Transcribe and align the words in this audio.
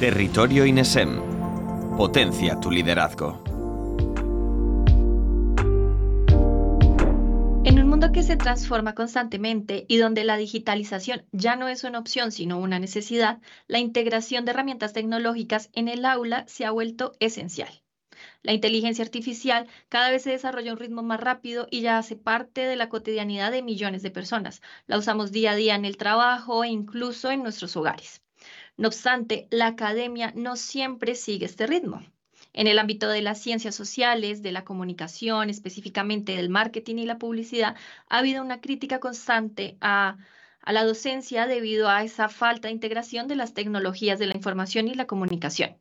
Territorio 0.00 0.64
INESEM. 0.64 1.20
Potencia 1.98 2.58
tu 2.58 2.70
liderazgo. 2.70 3.44
En 7.64 7.78
un 7.78 7.86
mundo 7.86 8.10
que 8.10 8.22
se 8.22 8.36
transforma 8.36 8.94
constantemente 8.94 9.84
y 9.88 9.98
donde 9.98 10.24
la 10.24 10.38
digitalización 10.38 11.26
ya 11.32 11.54
no 11.54 11.68
es 11.68 11.84
una 11.84 11.98
opción, 11.98 12.32
sino 12.32 12.58
una 12.58 12.78
necesidad, 12.78 13.42
la 13.66 13.78
integración 13.78 14.46
de 14.46 14.52
herramientas 14.52 14.94
tecnológicas 14.94 15.68
en 15.74 15.86
el 15.88 16.06
aula 16.06 16.46
se 16.48 16.64
ha 16.64 16.70
vuelto 16.70 17.12
esencial. 17.20 17.82
La 18.42 18.54
inteligencia 18.54 19.04
artificial 19.04 19.68
cada 19.90 20.10
vez 20.10 20.22
se 20.22 20.30
desarrolla 20.30 20.70
a 20.70 20.72
un 20.72 20.80
ritmo 20.80 21.02
más 21.02 21.20
rápido 21.20 21.66
y 21.70 21.82
ya 21.82 21.98
hace 21.98 22.16
parte 22.16 22.62
de 22.62 22.76
la 22.76 22.88
cotidianidad 22.88 23.52
de 23.52 23.62
millones 23.62 24.00
de 24.00 24.10
personas. 24.10 24.62
La 24.86 24.96
usamos 24.96 25.30
día 25.30 25.50
a 25.50 25.56
día 25.56 25.74
en 25.74 25.84
el 25.84 25.98
trabajo 25.98 26.64
e 26.64 26.68
incluso 26.68 27.30
en 27.30 27.42
nuestros 27.42 27.76
hogares. 27.76 28.19
No 28.80 28.88
obstante, 28.88 29.46
la 29.50 29.66
academia 29.66 30.32
no 30.34 30.56
siempre 30.56 31.14
sigue 31.14 31.44
este 31.44 31.66
ritmo. 31.66 32.00
En 32.54 32.66
el 32.66 32.78
ámbito 32.78 33.10
de 33.10 33.20
las 33.20 33.38
ciencias 33.38 33.74
sociales, 33.74 34.40
de 34.40 34.52
la 34.52 34.64
comunicación, 34.64 35.50
específicamente 35.50 36.34
del 36.34 36.48
marketing 36.48 36.96
y 36.96 37.04
la 37.04 37.18
publicidad, 37.18 37.76
ha 38.08 38.18
habido 38.18 38.42
una 38.42 38.62
crítica 38.62 38.98
constante 38.98 39.76
a, 39.82 40.16
la 40.66 40.82
docencia 40.82 41.46
debido 41.46 41.90
a 41.90 42.04
esa 42.04 42.30
falta 42.30 42.68
de 42.68 42.72
integración 42.72 43.28
de 43.28 43.36
las 43.36 43.52
tecnologías 43.52 44.18
de 44.18 44.28
la 44.28 44.34
información 44.34 44.88
y 44.88 44.94
la 44.94 45.06
comunicación. 45.06 45.76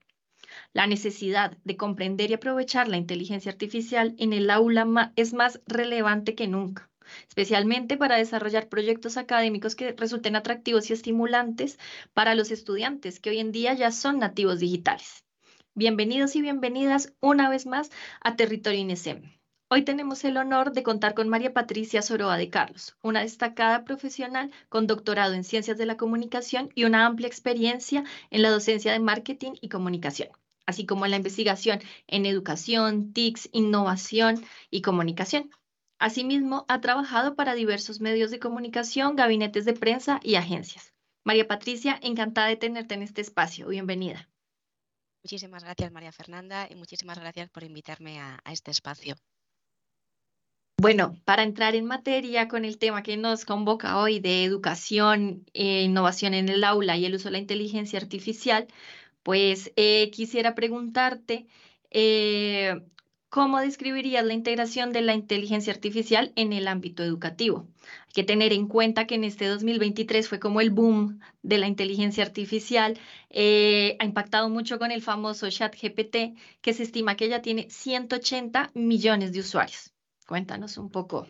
La 0.73 0.85
necesidad 0.85 1.57
de 1.63 1.77
comprender 1.77 2.31
y 2.31 2.33
aprovechar 2.33 2.89
la 2.89 2.97
inteligencia 2.97 3.49
artificial 3.49 4.13
en 4.17 4.33
el 4.33 4.49
aula 4.49 5.13
es 5.15 5.31
más 5.31 5.61
relevante 5.67 6.35
que 6.35 6.49
nunca 6.49 6.88
especialmente 7.27 7.97
para 7.97 8.17
desarrollar 8.17 8.69
proyectos 8.69 9.17
académicos 9.17 9.75
que 9.75 9.93
resulten 9.93 10.35
atractivos 10.35 10.89
y 10.89 10.93
estimulantes 10.93 11.79
para 12.13 12.35
los 12.35 12.51
estudiantes 12.51 13.19
que 13.19 13.29
hoy 13.31 13.39
en 13.39 13.51
día 13.51 13.73
ya 13.73 13.91
son 13.91 14.19
nativos 14.19 14.59
digitales. 14.59 15.23
Bienvenidos 15.75 16.35
y 16.35 16.41
bienvenidas 16.41 17.13
una 17.21 17.49
vez 17.49 17.65
más 17.65 17.89
a 18.21 18.35
Territorio 18.35 18.79
INESEM. 18.79 19.39
Hoy 19.71 19.83
tenemos 19.83 20.25
el 20.25 20.35
honor 20.37 20.71
de 20.71 20.81
contar 20.81 21.13
con 21.13 21.29
María 21.29 21.53
Patricia 21.53 22.01
Soroa 22.01 22.37
de 22.37 22.49
Carlos, 22.49 22.97
una 23.03 23.21
destacada 23.21 23.85
profesional 23.85 24.49
con 24.67 24.87
doctorado 24.87 25.35
en 25.35 25.43
Ciencias 25.43 25.77
de 25.77 25.85
la 25.85 25.95
Comunicación 25.95 26.71
y 26.73 26.85
una 26.85 27.05
amplia 27.05 27.27
experiencia 27.27 28.03
en 28.31 28.41
la 28.41 28.49
docencia 28.49 28.91
de 28.91 28.99
marketing 28.99 29.51
y 29.61 29.69
comunicación, 29.69 30.29
así 30.65 30.87
como 30.87 31.05
en 31.05 31.11
la 31.11 31.17
investigación 31.17 31.81
en 32.07 32.25
educación, 32.25 33.13
TICS, 33.13 33.49
innovación 33.51 34.43
y 34.71 34.81
comunicación. 34.81 35.51
Asimismo, 35.99 36.63
ha 36.69 36.79
trabajado 36.79 37.35
para 37.35 37.53
diversos 37.53 37.99
medios 37.99 38.31
de 38.31 38.39
comunicación, 38.39 39.17
gabinetes 39.17 39.65
de 39.65 39.73
prensa 39.73 40.21
y 40.23 40.35
agencias. 40.35 40.93
María 41.25 41.45
Patricia, 41.45 41.99
encantada 42.01 42.47
de 42.47 42.55
tenerte 42.55 42.95
en 42.95 43.01
este 43.01 43.19
espacio. 43.19 43.67
Bienvenida. 43.67 44.29
Muchísimas 45.23 45.65
gracias, 45.65 45.91
María 45.91 46.13
Fernanda, 46.13 46.67
y 46.69 46.75
muchísimas 46.75 47.19
gracias 47.19 47.49
por 47.49 47.65
invitarme 47.65 48.17
a, 48.21 48.41
este 48.49 48.71
espacio. 48.71 49.15
Bueno, 50.81 51.19
para 51.25 51.43
entrar 51.43 51.75
en 51.75 51.83
materia 51.83 52.47
con 52.47 52.63
el 52.63 52.77
tema 52.77 53.03
que 53.03 53.17
nos 53.17 53.43
convoca 53.43 53.99
hoy 53.99 54.21
de 54.21 54.45
educación 54.45 55.43
e 55.53 55.83
innovación 55.83 56.33
en 56.33 56.47
el 56.47 56.63
aula 56.63 56.95
y 56.95 57.05
el 57.05 57.15
uso 57.15 57.25
de 57.25 57.33
la 57.33 57.39
inteligencia 57.39 57.99
artificial, 57.99 58.67
pues 59.21 59.73
eh, 59.75 60.09
quisiera 60.11 60.55
preguntarte 60.55 61.47
eh, 61.91 62.81
¿Cómo 63.29 63.59
describirías 63.59 64.25
la 64.25 64.33
integración 64.33 64.91
de 64.91 65.01
la 65.01 65.13
inteligencia 65.13 65.71
artificial 65.71 66.33
en 66.35 66.51
el 66.51 66.67
ámbito 66.67 67.03
educativo? 67.03 67.67
Hay 68.07 68.13
que 68.13 68.23
tener 68.23 68.53
en 68.53 68.67
cuenta 68.67 69.05
que 69.05 69.13
en 69.15 69.23
este 69.23 69.45
2023 69.45 70.27
fue 70.27 70.39
como 70.39 70.61
el 70.61 70.71
boom 70.71 71.19
de 71.43 71.59
la 71.59 71.67
inteligencia 71.67 72.23
artificial, 72.23 72.97
eh, 73.29 73.97
ha 73.99 74.05
impactado 74.05 74.49
mucho 74.49 74.79
con 74.79 74.89
el 74.91 75.03
famoso 75.03 75.47
chat 75.51 75.75
GPT, 75.79 76.33
que 76.61 76.73
se 76.73 76.81
estima 76.81 77.15
que 77.15 77.29
ya 77.29 77.43
tiene 77.43 77.69
180 77.69 78.71
millones 78.73 79.31
de 79.31 79.41
usuarios. 79.41 79.93
Cuéntanos 80.27 80.79
un 80.79 80.89
poco 80.89 81.27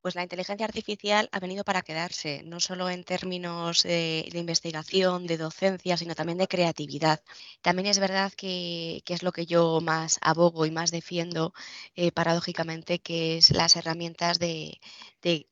pues 0.00 0.14
la 0.14 0.22
inteligencia 0.22 0.66
artificial 0.66 1.28
ha 1.32 1.40
venido 1.40 1.64
para 1.64 1.82
quedarse, 1.82 2.42
no 2.44 2.60
solo 2.60 2.88
en 2.88 3.04
términos 3.04 3.82
de, 3.82 4.28
investigación, 4.34 5.26
de 5.26 5.36
docencia, 5.36 5.96
sino 5.96 6.14
también 6.14 6.38
de 6.38 6.48
creatividad. 6.48 7.20
También 7.62 7.86
es 7.86 7.98
verdad 7.98 8.32
que, 8.32 9.02
es 9.06 9.22
lo 9.22 9.32
que 9.32 9.46
yo 9.46 9.80
más 9.80 10.18
abogo 10.22 10.66
y 10.66 10.70
más 10.70 10.90
defiendo, 10.90 11.52
eh, 11.96 12.12
paradójicamente, 12.12 13.00
que 13.00 13.38
es 13.38 13.50
las 13.50 13.76
herramientas 13.76 14.38
de, 14.38 14.78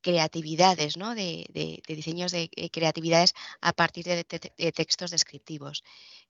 creatividades, 0.00 0.96
¿no? 0.96 1.14
de, 1.14 1.82
diseños 1.86 2.32
de 2.32 2.50
eh, 2.54 2.70
creatividades 2.70 3.34
a 3.60 3.72
partir 3.72 4.04
de, 4.04 4.24
textos 4.72 5.10
descriptivos. 5.10 5.82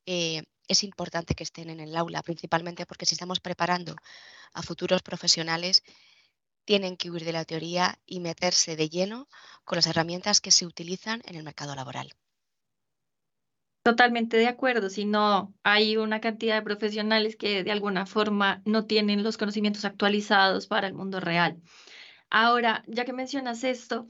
Eh, 0.06 0.42
es 0.68 0.82
importante 0.84 1.34
que 1.34 1.44
estén 1.44 1.70
en 1.70 1.80
el 1.80 1.96
aula, 1.96 2.22
principalmente 2.22 2.86
porque 2.86 3.06
si 3.06 3.14
estamos 3.14 3.40
preparando 3.40 3.94
a 4.54 4.62
futuros 4.62 5.02
profesionales, 5.02 5.82
tienen 6.66 6.98
que 6.98 7.10
huir 7.10 7.24
de 7.24 7.32
la 7.32 7.46
teoría 7.46 7.98
y 8.04 8.20
meterse 8.20 8.76
de 8.76 8.90
lleno 8.90 9.28
con 9.64 9.76
las 9.76 9.86
herramientas 9.86 10.42
que 10.42 10.50
se 10.50 10.66
utilizan 10.66 11.22
en 11.24 11.36
el 11.36 11.44
mercado 11.44 11.74
laboral. 11.74 12.12
Totalmente 13.82 14.36
de 14.36 14.48
acuerdo, 14.48 14.90
si 14.90 15.04
no 15.04 15.54
hay 15.62 15.96
una 15.96 16.20
cantidad 16.20 16.56
de 16.56 16.62
profesionales 16.62 17.36
que 17.36 17.62
de 17.62 17.70
alguna 17.70 18.04
forma 18.04 18.60
no 18.64 18.84
tienen 18.84 19.22
los 19.22 19.38
conocimientos 19.38 19.84
actualizados 19.84 20.66
para 20.66 20.88
el 20.88 20.94
mundo 20.94 21.20
real. 21.20 21.62
Ahora, 22.28 22.82
ya 22.88 23.04
que 23.04 23.12
mencionas 23.12 23.62
esto, 23.62 24.08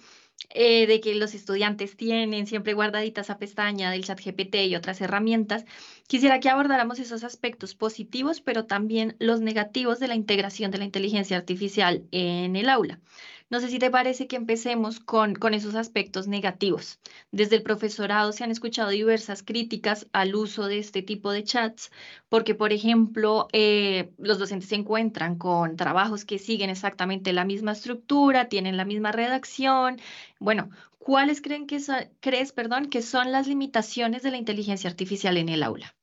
eh, 0.50 0.86
de 0.86 1.00
que 1.00 1.14
los 1.14 1.34
estudiantes 1.34 1.96
tienen 1.96 2.46
siempre 2.46 2.74
guardaditas 2.74 3.30
a 3.30 3.38
pestaña 3.38 3.90
del 3.90 4.04
chat 4.04 4.20
GPT 4.20 4.66
y 4.66 4.76
otras 4.76 5.00
herramientas, 5.00 5.64
quisiera 6.06 6.40
que 6.40 6.48
abordáramos 6.48 6.98
esos 6.98 7.24
aspectos 7.24 7.74
positivos, 7.74 8.40
pero 8.40 8.66
también 8.66 9.16
los 9.18 9.40
negativos 9.40 9.98
de 9.98 10.08
la 10.08 10.14
integración 10.14 10.70
de 10.70 10.78
la 10.78 10.84
inteligencia 10.84 11.36
artificial 11.36 12.04
en 12.12 12.56
el 12.56 12.68
aula. 12.68 13.00
No 13.48 13.60
sé 13.60 13.68
si 13.68 13.78
te 13.78 13.92
parece 13.92 14.26
que 14.26 14.34
empecemos 14.34 14.98
con, 14.98 15.36
con 15.36 15.54
esos 15.54 15.76
aspectos 15.76 16.26
negativos. 16.26 16.98
Desde 17.30 17.54
el 17.54 17.62
profesorado 17.62 18.32
se 18.32 18.42
han 18.42 18.50
escuchado 18.50 18.90
diversas 18.90 19.44
críticas 19.44 20.08
al 20.12 20.34
uso 20.34 20.66
de 20.66 20.78
este 20.80 21.00
tipo 21.02 21.30
de 21.30 21.44
chats, 21.44 21.92
porque, 22.28 22.56
por 22.56 22.72
ejemplo, 22.72 23.46
eh, 23.52 24.10
los 24.18 24.40
docentes 24.40 24.70
se 24.70 24.74
encuentran 24.74 25.38
con 25.38 25.76
trabajos 25.76 26.24
que 26.24 26.40
siguen 26.40 26.70
exactamente 26.70 27.32
la 27.32 27.44
misma 27.44 27.72
estructura, 27.72 28.48
tienen 28.48 28.76
la 28.76 28.84
misma 28.84 29.12
redacción. 29.12 30.00
Bueno, 30.40 30.70
¿cuáles 30.98 31.40
creen 31.40 31.68
que 31.68 31.80
crees 32.18 32.50
perdón, 32.50 32.90
que 32.90 33.00
son 33.00 33.30
las 33.30 33.46
limitaciones 33.46 34.24
de 34.24 34.32
la 34.32 34.38
inteligencia 34.38 34.90
artificial 34.90 35.36
en 35.36 35.50
el 35.50 35.62
aula? 35.62 35.94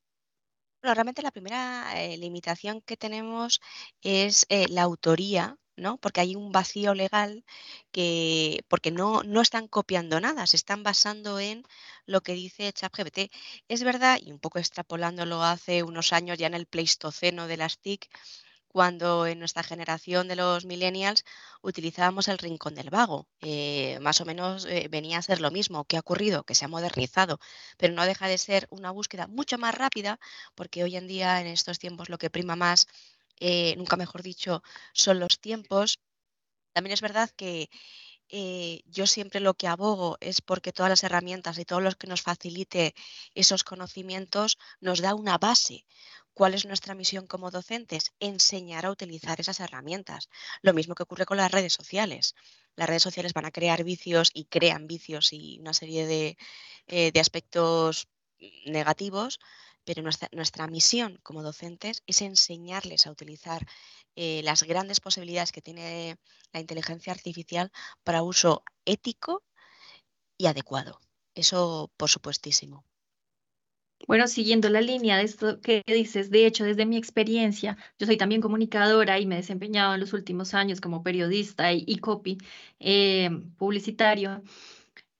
Bueno, 0.81 0.95
realmente 0.95 1.21
la 1.21 1.31
primera 1.31 1.91
eh, 2.01 2.17
limitación 2.17 2.81
que 2.81 2.95
tenemos 2.95 3.59
es 4.01 4.45
eh, 4.47 4.67
la 4.69 4.83
autoría 4.83 5.57
¿no? 5.75 5.97
Porque 5.97 6.21
hay 6.21 6.35
un 6.35 6.51
vacío 6.51 6.93
legal 6.93 7.43
que, 7.91 8.63
porque 8.67 8.91
no, 8.91 9.23
no 9.23 9.41
están 9.41 9.67
copiando 9.67 10.19
nada, 10.19 10.47
se 10.47 10.57
están 10.57 10.83
basando 10.83 11.39
en 11.39 11.63
lo 12.05 12.21
que 12.21 12.33
dice 12.33 12.71
ChatGPT. 12.73 13.31
Es 13.67 13.83
verdad, 13.83 14.19
y 14.21 14.31
un 14.31 14.39
poco 14.39 14.59
extrapolándolo 14.59 15.43
hace 15.43 15.83
unos 15.83 16.13
años 16.13 16.37
ya 16.37 16.47
en 16.47 16.53
el 16.55 16.65
Pleistoceno 16.67 17.47
de 17.47 17.57
las 17.57 17.79
TIC, 17.79 18.09
cuando 18.67 19.27
en 19.27 19.39
nuestra 19.39 19.63
generación 19.63 20.27
de 20.27 20.35
los 20.35 20.65
millennials 20.65 21.23
utilizábamos 21.61 22.27
el 22.27 22.39
rincón 22.39 22.73
del 22.75 22.89
vago. 22.89 23.27
Eh, 23.41 23.99
más 24.01 24.19
o 24.21 24.25
menos 24.25 24.65
eh, 24.65 24.87
venía 24.89 25.19
a 25.19 25.21
ser 25.21 25.41
lo 25.41 25.51
mismo. 25.51 25.85
¿Qué 25.85 25.95
ha 25.97 25.99
ocurrido? 25.99 26.43
Que 26.43 26.55
se 26.55 26.65
ha 26.65 26.67
modernizado, 26.67 27.39
pero 27.77 27.93
no 27.93 28.05
deja 28.05 28.27
de 28.27 28.37
ser 28.39 28.67
una 28.71 28.89
búsqueda 28.91 29.27
mucho 29.27 29.57
más 29.59 29.75
rápida, 29.75 30.19
porque 30.55 30.83
hoy 30.83 30.95
en 30.97 31.07
día, 31.07 31.39
en 31.39 31.47
estos 31.47 31.77
tiempos, 31.79 32.09
lo 32.09 32.17
que 32.17 32.31
prima 32.31 32.55
más 32.55 32.87
eh, 33.45 33.75
nunca 33.75 33.97
mejor 33.97 34.23
dicho, 34.23 34.63
son 34.93 35.19
los 35.19 35.41
tiempos. 35.41 35.99
También 36.71 36.93
es 36.93 37.01
verdad 37.01 37.29
que 37.31 37.69
eh, 38.29 38.81
yo 38.85 39.05
siempre 39.05 39.41
lo 39.41 39.53
que 39.55 39.67
abogo 39.67 40.17
es 40.21 40.39
porque 40.41 40.71
todas 40.71 40.89
las 40.89 41.03
herramientas 41.03 41.57
y 41.59 41.65
todo 41.65 41.81
lo 41.81 41.91
que 41.91 42.07
nos 42.07 42.21
facilite 42.21 42.95
esos 43.35 43.65
conocimientos 43.65 44.57
nos 44.79 45.01
da 45.01 45.13
una 45.13 45.37
base. 45.37 45.85
¿Cuál 46.33 46.53
es 46.53 46.65
nuestra 46.65 46.95
misión 46.95 47.27
como 47.27 47.51
docentes? 47.51 48.13
Enseñar 48.21 48.85
a 48.85 48.91
utilizar 48.91 49.41
esas 49.41 49.59
herramientas. 49.59 50.29
Lo 50.61 50.73
mismo 50.73 50.95
que 50.95 51.03
ocurre 51.03 51.25
con 51.25 51.37
las 51.37 51.51
redes 51.51 51.73
sociales. 51.73 52.35
Las 52.77 52.87
redes 52.87 53.03
sociales 53.03 53.33
van 53.33 53.45
a 53.45 53.51
crear 53.51 53.83
vicios 53.83 54.31
y 54.33 54.45
crean 54.45 54.87
vicios 54.87 55.33
y 55.33 55.59
una 55.59 55.73
serie 55.73 56.07
de, 56.07 56.37
eh, 56.87 57.11
de 57.11 57.19
aspectos 57.19 58.07
negativos, 58.65 59.39
pero 59.85 60.01
nuestra, 60.01 60.67
misión 60.67 61.19
como 61.23 61.43
docentes 61.43 62.03
es 62.07 62.21
enseñarles 62.21 63.07
a 63.07 63.11
utilizar 63.11 63.65
eh, 64.15 64.41
las 64.43 64.63
grandes 64.63 64.99
posibilidades 64.99 65.51
que 65.51 65.61
tiene 65.61 66.17
la 66.51 66.59
inteligencia 66.59 67.13
artificial 67.13 67.71
para 68.03 68.23
uso 68.23 68.63
ético 68.85 69.43
y 70.37 70.47
adecuado. 70.47 70.99
Eso 71.35 71.91
por 71.97 72.09
supuestísimo. 72.09 72.85
Bueno, 74.05 74.27
siguiendo 74.27 74.69
la 74.69 74.81
línea 74.81 75.17
de 75.17 75.23
esto 75.23 75.61
que 75.61 75.81
dices, 75.87 76.29
de 76.29 76.45
hecho, 76.45 76.65
desde 76.65 76.85
mi 76.85 76.97
experiencia, 76.97 77.77
yo 77.97 78.05
soy 78.05 78.17
también 78.17 78.41
comunicadora 78.41 79.17
y 79.19 79.25
me 79.25 79.35
he 79.35 79.37
desempeñado 79.37 79.93
en 79.93 80.01
los 80.01 80.11
últimos 80.11 80.53
años 80.53 80.81
como 80.81 81.03
periodista 81.03 81.71
y, 81.71 81.97
copy 81.99 82.37
eh, 82.79 83.29
publicitario. 83.57 84.43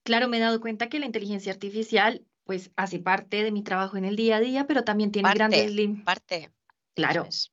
Claro, 0.03 0.27
me 0.27 0.37
he 0.37 0.39
dado 0.41 0.59
cuenta 0.59 0.89
que 0.89 0.99
la 0.99 1.05
inteligencia 1.05 1.53
artificial 1.53 2.25
pues 2.43 2.71
hace 2.75 2.99
parte 2.99 3.43
de 3.43 3.51
mi 3.51 3.63
trabajo 3.63 3.97
en 3.97 4.05
el 4.05 4.15
día 4.15 4.37
a 4.37 4.39
día, 4.39 4.67
pero 4.67 4.83
también 4.83 5.11
tiene 5.11 5.33
grandes 5.33 5.71
parte. 6.03 6.51
Claro, 6.95 7.25
es. 7.27 7.51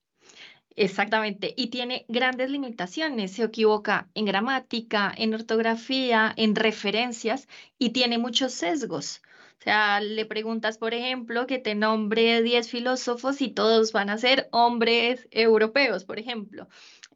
exactamente. 0.76 1.54
Y 1.56 1.68
tiene 1.68 2.04
grandes 2.08 2.50
limitaciones. 2.50 3.32
Se 3.32 3.44
equivoca 3.44 4.08
en 4.14 4.24
gramática, 4.24 5.12
en 5.16 5.34
ortografía, 5.34 6.32
en 6.36 6.54
referencias 6.54 7.48
y 7.78 7.90
tiene 7.90 8.18
muchos 8.18 8.52
sesgos. 8.52 9.22
O 9.60 9.62
sea, 9.62 10.00
le 10.00 10.24
preguntas, 10.24 10.78
por 10.78 10.94
ejemplo, 10.94 11.46
que 11.46 11.58
te 11.58 11.74
nombre 11.74 12.42
10 12.42 12.70
filósofos 12.70 13.42
y 13.42 13.48
todos 13.50 13.92
van 13.92 14.08
a 14.08 14.16
ser 14.16 14.48
hombres 14.52 15.28
europeos, 15.30 16.04
por 16.04 16.18
ejemplo. 16.18 16.66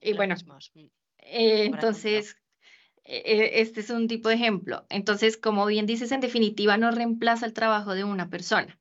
Y 0.02 0.12
bueno, 0.12 0.34
eh, 1.18 1.64
entonces, 1.64 2.36
este 3.04 3.80
es 3.80 3.90
un 3.90 4.08
tipo 4.08 4.28
de 4.28 4.36
ejemplo. 4.36 4.86
Entonces, 4.88 5.36
como 5.36 5.66
bien 5.66 5.86
dices, 5.86 6.12
en 6.12 6.20
definitiva, 6.20 6.76
no 6.76 6.90
reemplaza 6.90 7.46
el 7.46 7.52
trabajo 7.52 7.94
de 7.94 8.04
una 8.04 8.30
persona. 8.30 8.78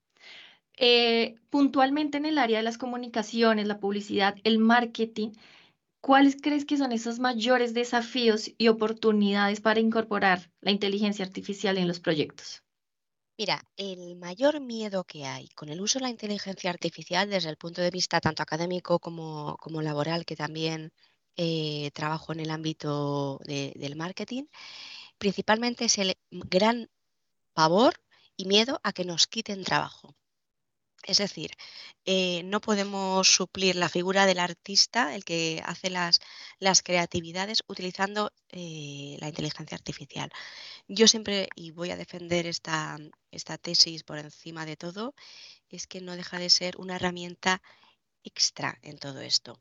Eh, 0.77 1.35
puntualmente 1.49 2.17
en 2.17 2.25
el 2.25 2.37
área 2.37 2.57
de 2.57 2.63
las 2.63 2.77
comunicaciones, 2.77 3.67
la 3.67 3.79
publicidad, 3.79 4.35
el 4.43 4.59
marketing, 4.59 5.31
¿cuáles 6.01 6.37
crees 6.41 6.65
que 6.65 6.77
son 6.77 6.91
esos 6.91 7.19
mayores 7.19 7.73
desafíos 7.73 8.51
y 8.57 8.69
oportunidades 8.69 9.61
para 9.61 9.79
incorporar 9.79 10.51
la 10.61 10.71
inteligencia 10.71 11.25
artificial 11.25 11.77
en 11.77 11.87
los 11.87 11.99
proyectos? 11.99 12.63
Mira, 13.37 13.63
el 13.77 14.15
mayor 14.15 14.59
miedo 14.59 15.03
que 15.03 15.25
hay 15.25 15.47
con 15.49 15.69
el 15.69 15.81
uso 15.81 15.99
de 15.99 16.03
la 16.03 16.09
inteligencia 16.11 16.69
artificial 16.69 17.29
desde 17.29 17.49
el 17.49 17.57
punto 17.57 17.81
de 17.81 17.89
vista 17.91 18.21
tanto 18.21 18.43
académico 18.43 18.99
como, 18.99 19.57
como 19.57 19.81
laboral, 19.81 20.25
que 20.25 20.35
también 20.35 20.91
eh, 21.37 21.91
trabajo 21.93 22.33
en 22.33 22.39
el 22.41 22.51
ámbito 22.51 23.39
de- 23.45 23.73
del 23.75 23.95
marketing, 23.95 24.45
principalmente 25.17 25.85
es 25.85 25.97
el 25.99 26.17
gran 26.31 26.89
pavor 27.53 27.95
y 28.37 28.45
miedo 28.45 28.79
a 28.83 28.93
que 28.93 29.05
nos 29.05 29.27
quiten 29.27 29.63
trabajo. 29.63 30.15
Es 31.03 31.17
decir, 31.17 31.51
eh, 32.05 32.43
no 32.43 32.61
podemos 32.61 33.27
suplir 33.27 33.75
la 33.75 33.89
figura 33.89 34.25
del 34.25 34.39
artista, 34.39 35.15
el 35.15 35.25
que 35.25 35.61
hace 35.65 35.89
las, 35.89 36.19
creatividades, 36.83 37.63
utilizando 37.67 38.31
eh, 38.49 39.17
la 39.19 39.27
inteligencia 39.27 39.75
artificial. 39.75 40.31
Yo 40.87 41.07
siempre, 41.07 41.49
y 41.55 41.71
voy 41.71 41.91
a 41.91 41.97
defender 41.97 42.47
esta 42.47 42.99
tesis 43.61 44.03
por 44.03 44.17
encima 44.19 44.65
de 44.65 44.77
todo, 44.77 45.13
es 45.69 45.87
que 45.87 46.01
no 46.01 46.15
deja 46.15 46.39
de 46.39 46.49
ser 46.49 46.77
una 46.77 46.95
herramienta 46.95 47.61
extra 48.23 48.79
en 48.81 48.97
todo 48.97 49.21
esto. 49.21 49.59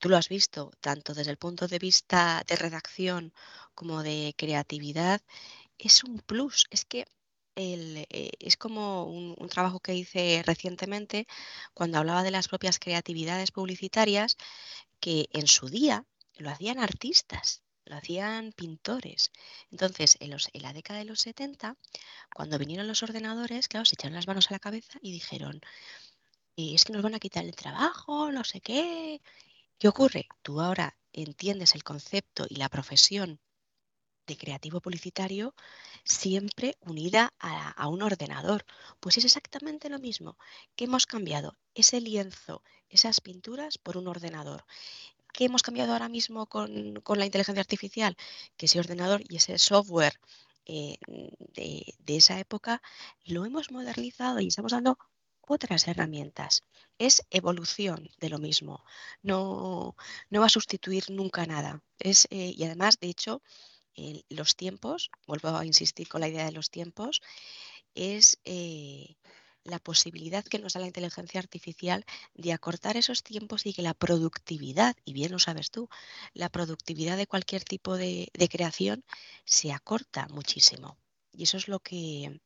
Tú 0.00 0.08
lo 0.08 0.16
has 0.16 0.28
visto, 0.28 0.72
tanto 0.80 1.14
desde 1.14 1.30
el 1.30 1.38
punto 1.38 1.68
de 1.68 1.78
vista 1.78 2.42
de 2.48 2.56
redacción 2.56 3.32
como 3.74 4.02
de 4.02 4.34
creatividad, 4.36 5.20
es 5.78 6.04
un 6.04 6.18
plus. 6.20 6.66
Es 6.70 6.84
que 6.84 7.06
eh, 7.54 8.30
es 8.40 8.56
como 8.56 9.04
un, 9.04 9.48
trabajo 9.48 9.80
que 9.80 9.94
hice 9.94 10.42
recientemente 10.46 11.26
cuando 11.74 11.98
hablaba 11.98 12.22
de 12.22 12.30
las 12.30 12.48
propias 12.48 12.78
creatividades 12.78 13.50
publicitarias, 13.50 14.36
que 15.00 15.28
en 15.32 15.46
su 15.46 15.68
día 15.68 16.06
lo 16.36 16.50
hacían 16.50 16.78
artistas, 16.78 17.62
lo 17.84 17.96
hacían 17.96 18.52
pintores. 18.52 19.32
Entonces, 19.70 20.16
en, 20.20 20.32
en 20.32 20.62
la 20.62 20.72
década 20.72 21.00
de 21.00 21.04
los 21.04 21.20
70, 21.20 21.76
cuando 22.34 22.58
vinieron 22.58 22.88
los 22.88 23.02
ordenadores, 23.02 23.68
claro, 23.68 23.84
se 23.84 23.96
echaron 23.96 24.14
las 24.14 24.26
manos 24.26 24.50
a 24.50 24.54
la 24.54 24.58
cabeza 24.58 24.98
y 25.02 25.12
dijeron, 25.12 25.60
"Eh, 26.56 26.74
es 26.74 26.84
que 26.84 26.92
nos 26.92 27.02
van 27.02 27.14
a 27.14 27.20
quitar 27.20 27.44
el 27.44 27.54
trabajo, 27.56 28.30
no 28.32 28.44
sé 28.44 28.60
qué. 28.60 29.20
¿Qué 29.78 29.88
ocurre? 29.88 30.28
Tú 30.42 30.60
ahora 30.60 30.96
entiendes 31.12 31.74
el 31.74 31.84
concepto 31.84 32.46
y 32.48 32.56
la 32.56 32.68
profesión 32.68 33.40
de 34.26 34.36
creativo 34.36 34.80
publicitario 34.80 35.54
siempre 36.04 36.76
unida 36.80 37.32
a, 37.38 37.88
un 37.88 38.02
ordenador. 38.02 38.64
Pues 39.00 39.18
es 39.18 39.24
exactamente 39.24 39.88
lo 39.88 39.98
mismo 39.98 40.36
que 40.76 40.84
hemos 40.84 41.06
cambiado 41.06 41.56
ese 41.74 42.00
lienzo, 42.00 42.62
esas 42.88 43.20
pinturas 43.20 43.78
por 43.78 43.96
un 43.96 44.08
ordenador. 44.08 44.64
¿Qué 45.32 45.46
hemos 45.46 45.62
cambiado 45.62 45.92
ahora 45.92 46.08
mismo 46.08 46.46
con, 46.46 47.00
con 47.02 47.18
la 47.18 47.26
inteligencia 47.26 47.60
artificial? 47.60 48.16
Que 48.56 48.66
ese 48.66 48.78
ordenador 48.80 49.22
y 49.28 49.36
ese 49.36 49.58
software 49.58 50.20
eh, 50.66 50.98
de, 51.06 51.94
de 51.98 52.16
esa 52.16 52.38
época 52.38 52.82
lo 53.24 53.44
hemos 53.44 53.70
modernizado 53.70 54.40
y 54.40 54.48
estamos 54.48 54.72
dando 54.72 54.98
otras 55.46 55.88
herramientas. 55.88 56.62
Es 56.98 57.24
evolución 57.30 58.08
de 58.18 58.28
lo 58.30 58.38
mismo. 58.38 58.84
No, 59.22 59.96
no 60.30 60.40
va 60.40 60.46
a 60.46 60.50
sustituir 60.50 61.10
nunca 61.10 61.46
nada. 61.46 61.82
Es, 61.98 62.26
eh, 62.30 62.52
y 62.56 62.64
además, 62.64 62.98
de 63.00 63.08
hecho, 63.08 63.42
los 64.28 64.56
tiempos, 64.56 65.10
vuelvo 65.26 65.48
a 65.48 65.66
insistir 65.66 66.08
con 66.08 66.20
la 66.20 66.28
idea 66.28 66.44
de 66.44 66.52
los 66.52 66.70
tiempos, 66.70 67.20
es 67.94 68.38
eh, 68.44 69.16
la 69.64 69.78
posibilidad 69.78 70.44
que 70.44 70.58
nos 70.58 70.72
da 70.72 70.80
la 70.80 70.86
inteligencia 70.86 71.40
artificial 71.40 72.04
de 72.34 72.52
acortar 72.52 72.96
esos 72.96 73.22
tiempos 73.22 73.66
y 73.66 73.74
que 73.74 73.82
la 73.82 73.94
productividad, 73.94 74.96
y 75.04 75.12
bien 75.12 75.32
lo 75.32 75.38
sabes 75.38 75.70
tú, 75.70 75.88
la 76.32 76.48
productividad 76.48 77.16
de 77.16 77.26
cualquier 77.26 77.64
tipo 77.64 77.96
de 77.96 78.30
creación 78.50 79.04
se 79.44 79.72
acorta 79.72 80.26
muchísimo. 80.28 80.96
Y 81.32 81.44
eso 81.44 81.56
es 81.56 81.68
lo 81.68 81.80
que, 81.80 82.40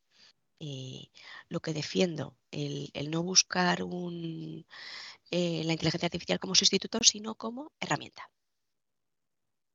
eh, 0.60 1.08
lo 1.48 1.60
que 1.60 1.72
defiendo, 1.72 2.36
el, 2.50 2.90
no 3.10 3.22
buscar 3.22 3.80
eh, 3.80 5.62
la 5.64 5.72
inteligencia 5.72 6.06
artificial 6.06 6.38
como 6.38 6.54
sustituto, 6.54 6.98
sino 7.02 7.34
como 7.34 7.72
herramienta. 7.80 8.30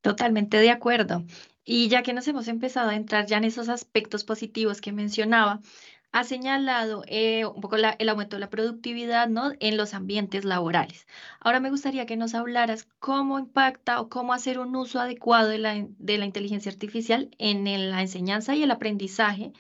Totalmente 0.02 0.58
de 0.58 0.72
acuerdo. 0.72 1.24
Y 1.64 1.88
ya 1.90 2.02
que 2.02 2.14
nos 2.14 2.28
hemos 2.28 2.48
empezado 2.48 2.90
a 2.90 2.96
entrar 2.96 3.28
ya 3.28 3.38
en 3.38 3.44
esos 3.44 3.70
aspectos 3.70 4.24
positivos 4.24 4.82
que 4.82 4.92
mencionaba, 4.92 5.62
ha 6.12 6.24
señalado 6.24 7.04
eh, 7.08 7.46
un 7.46 7.62
poco 7.62 7.78
el 7.78 8.10
aumento 8.10 8.36
de 8.36 8.42
la 8.42 8.50
productividad, 8.50 9.30
¿no? 9.30 9.54
en 9.60 9.78
los 9.78 9.94
ambientes 9.94 10.44
laborales. 10.44 11.08
Ahora 11.40 11.60
me 11.60 11.70
gustaría 11.70 12.06
que 12.06 12.18
nos 12.18 12.34
hablaras 12.36 12.88
cómo 13.00 13.40
impacta 13.40 14.02
o 14.02 14.10
cómo 14.10 14.34
hacer 14.34 14.60
un 14.60 14.76
uso 14.76 15.00
adecuado 15.00 15.50
de 15.50 15.60
la, 15.60 15.86
de 16.00 16.18
la 16.18 16.26
inteligencia 16.26 16.72
artificial 16.72 17.30
en 17.38 17.64
la 17.90 18.02
enseñanza 18.02 18.56
y 18.56 18.64
el 18.64 18.72
aprendizaje 18.72 19.54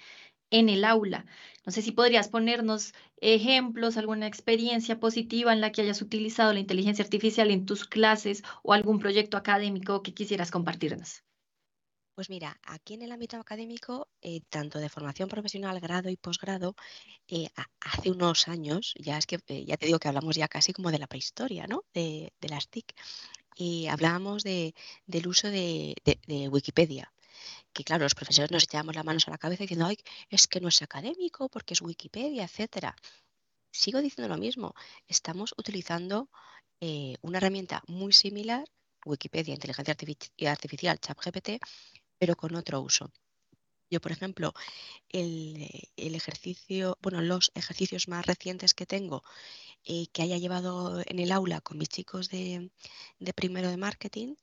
en 0.51 0.69
el 0.69 0.83
aula. 0.86 1.25
No 1.65 1.71
sé 1.71 1.81
si 1.81 1.92
podrías 1.92 2.30
ponernos 2.30 2.94
ejemplos, 3.18 3.98
alguna 3.98 4.27
experiencia 4.27 5.00
positiva 5.00 5.53
en 5.53 5.62
la 5.62 5.71
que 5.71 5.81
hayas 5.81 6.01
utilizado 6.01 6.53
la 6.53 6.59
inteligencia 6.59 7.03
artificial 7.03 7.51
en 7.51 7.65
tus 7.65 7.86
clases 7.88 8.44
o 8.63 8.74
algún 8.74 9.00
proyecto 9.00 9.38
académico 9.38 10.03
que 10.03 10.13
quisieras 10.13 10.51
compartirnos. 10.51 11.24
Pues 12.15 12.30
mira, 12.30 12.59
aquí 12.63 12.94
en 12.95 13.01
el 13.03 13.12
ámbito 13.12 13.38
académico, 13.38 14.07
eh, 14.21 14.42
tanto 14.50 14.80
de 14.80 14.89
formación 14.89 15.30
profesional, 15.30 15.80
grado 15.80 16.09
y 16.09 16.18
posgrado, 16.18 16.75
eh, 17.27 17.48
ha- 17.56 17.68
hace 17.80 18.12
unos 18.12 18.48
años, 18.48 18.94
ya 19.00 19.18
es 19.18 19.25
que 19.25 19.39
eh, 19.48 19.65
ya 19.65 19.77
te 19.77 19.86
digo 19.88 20.00
que 20.00 20.08
hablamos 20.10 20.36
ya 20.36 20.48
casi 20.48 20.74
como 20.74 20.91
de 20.91 21.00
la 21.00 21.08
prehistoria, 21.08 21.67
¿no? 21.67 21.86
De, 21.93 22.31
las 22.41 22.70
TIC, 22.70 22.93
y 23.55 23.88
hablábamos 23.88 24.43
de, 24.43 24.75
del 25.08 25.27
uso 25.27 25.50
de 25.50 25.96
Wikipedia. 26.51 27.12
Que 27.74 27.83
claro, 27.83 28.03
los 28.03 28.15
profesores 28.15 28.51
nos 28.51 28.63
echábamos 28.63 28.95
las 28.95 29.05
manos 29.05 29.27
a 29.27 29.31
la 29.31 29.38
cabeza 29.38 29.63
diciendo, 29.63 29.86
ay, 29.88 29.98
es 30.29 30.48
que 30.48 30.62
no 30.62 30.67
es 30.69 30.81
académico 30.81 31.50
porque 31.50 31.74
es 31.74 31.81
Wikipedia, 31.81 32.43
etcétera. 32.43 32.95
Sigo 33.71 34.01
diciendo 34.01 34.33
lo 34.33 34.39
mismo, 34.39 34.75
estamos 35.07 35.53
utilizando 35.57 36.29
eh, 36.81 37.15
una 37.21 37.38
herramienta 37.38 37.83
muy 37.88 38.13
similar, 38.13 38.65
Wikipedia, 39.05 39.53
inteligencia 39.53 39.95
artifici- 39.95 40.48
artificial, 40.48 41.00
ChatGPT, 41.00 41.50
pero 42.17 42.36
con 42.36 42.55
otro 42.55 42.81
uso. 42.81 43.12
Yo, 43.89 44.00
por 44.01 44.12
ejemplo, 44.13 44.53
el, 45.10 45.69
el 45.98 46.15
ejercicio, 46.15 46.98
bueno, 47.01 47.21
los 47.21 47.51
ejercicios 47.55 48.07
más 48.07 48.25
recientes 48.25 48.74
que 48.74 48.86
tengo 48.86 49.24
que 50.14 50.22
haya 50.24 50.38
llevado 50.38 51.02
en 51.06 51.20
el 51.20 51.32
aula 51.32 51.62
con 51.62 51.78
mis 51.78 51.90
chicos 51.90 52.30
de, 52.30 52.72
de 53.20 53.34
primero 53.34 53.70
de 53.70 53.78
marketing 53.78 54.36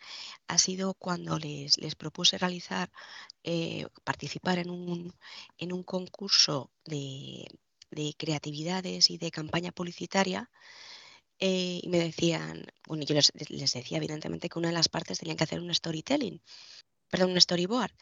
ha 0.48 0.58
sido 0.58 0.94
cuando 0.94 1.38
les, 1.38 1.76
propuse 1.96 2.38
realizar, 2.38 2.90
eh, 3.44 3.86
participar 4.04 4.58
en 4.58 4.70
un, 4.70 5.14
en 5.58 5.72
un 5.72 5.82
concurso 5.84 6.72
de, 6.84 7.46
de 7.90 8.14
creatividades 8.18 9.10
y 9.10 9.18
de 9.18 9.30
campaña 9.30 9.72
publicitaria. 9.72 10.50
eh, 11.40 11.80
y 11.82 11.88
me 11.88 11.98
decían, 11.98 12.64
bueno, 12.86 13.04
yo 13.04 13.14
les, 13.14 13.32
les 13.50 13.72
decía 13.72 13.98
evidentemente 13.98 14.48
que 14.48 14.58
una 14.58 14.68
de 14.68 14.74
las 14.74 14.88
partes 14.88 15.18
tenían 15.18 15.36
que 15.36 15.44
hacer 15.44 15.60
un 15.60 15.74
storytelling, 15.74 16.42
perdón, 17.10 17.32
un 17.32 17.40
storyboard. 17.40 17.92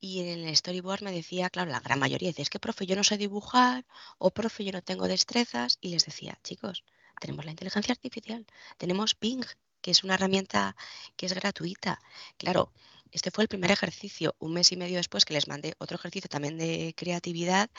Y 0.00 0.20
en 0.20 0.46
el 0.46 0.56
storyboard 0.56 1.02
me 1.02 1.12
decía, 1.12 1.50
claro, 1.50 1.70
la 1.70 1.80
gran 1.80 1.98
mayoría 1.98 2.28
dice, 2.28 2.42
es 2.42 2.50
que 2.50 2.60
profe, 2.60 2.86
yo 2.86 2.96
no 2.96 3.04
sé 3.04 3.16
dibujar, 3.16 3.86
o 4.18 4.30
profe, 4.30 4.64
yo 4.64 4.72
no 4.72 4.82
tengo 4.82 5.08
destrezas. 5.08 5.78
Y 5.80 5.90
les 5.90 6.04
decía, 6.04 6.38
chicos, 6.42 6.84
tenemos 7.20 7.44
la 7.44 7.52
inteligencia 7.52 7.92
artificial, 7.92 8.46
tenemos 8.78 9.16
Bing, 9.18 9.44
que 9.80 9.90
es 9.90 10.04
una 10.04 10.14
herramienta 10.14 10.76
que 11.16 11.26
es 11.26 11.34
gratuita. 11.34 12.00
Claro, 12.36 12.72
este 13.12 13.30
fue 13.30 13.44
el 13.44 13.48
primer 13.48 13.70
ejercicio. 13.70 14.34
Un 14.38 14.54
mes 14.54 14.72
y 14.72 14.76
medio 14.76 14.96
después 14.96 15.24
que 15.24 15.34
les 15.34 15.48
mandé 15.48 15.74
otro 15.78 15.96
ejercicio 15.96 16.28
también 16.28 16.58
de 16.58 16.94
creatividad, 16.96 17.70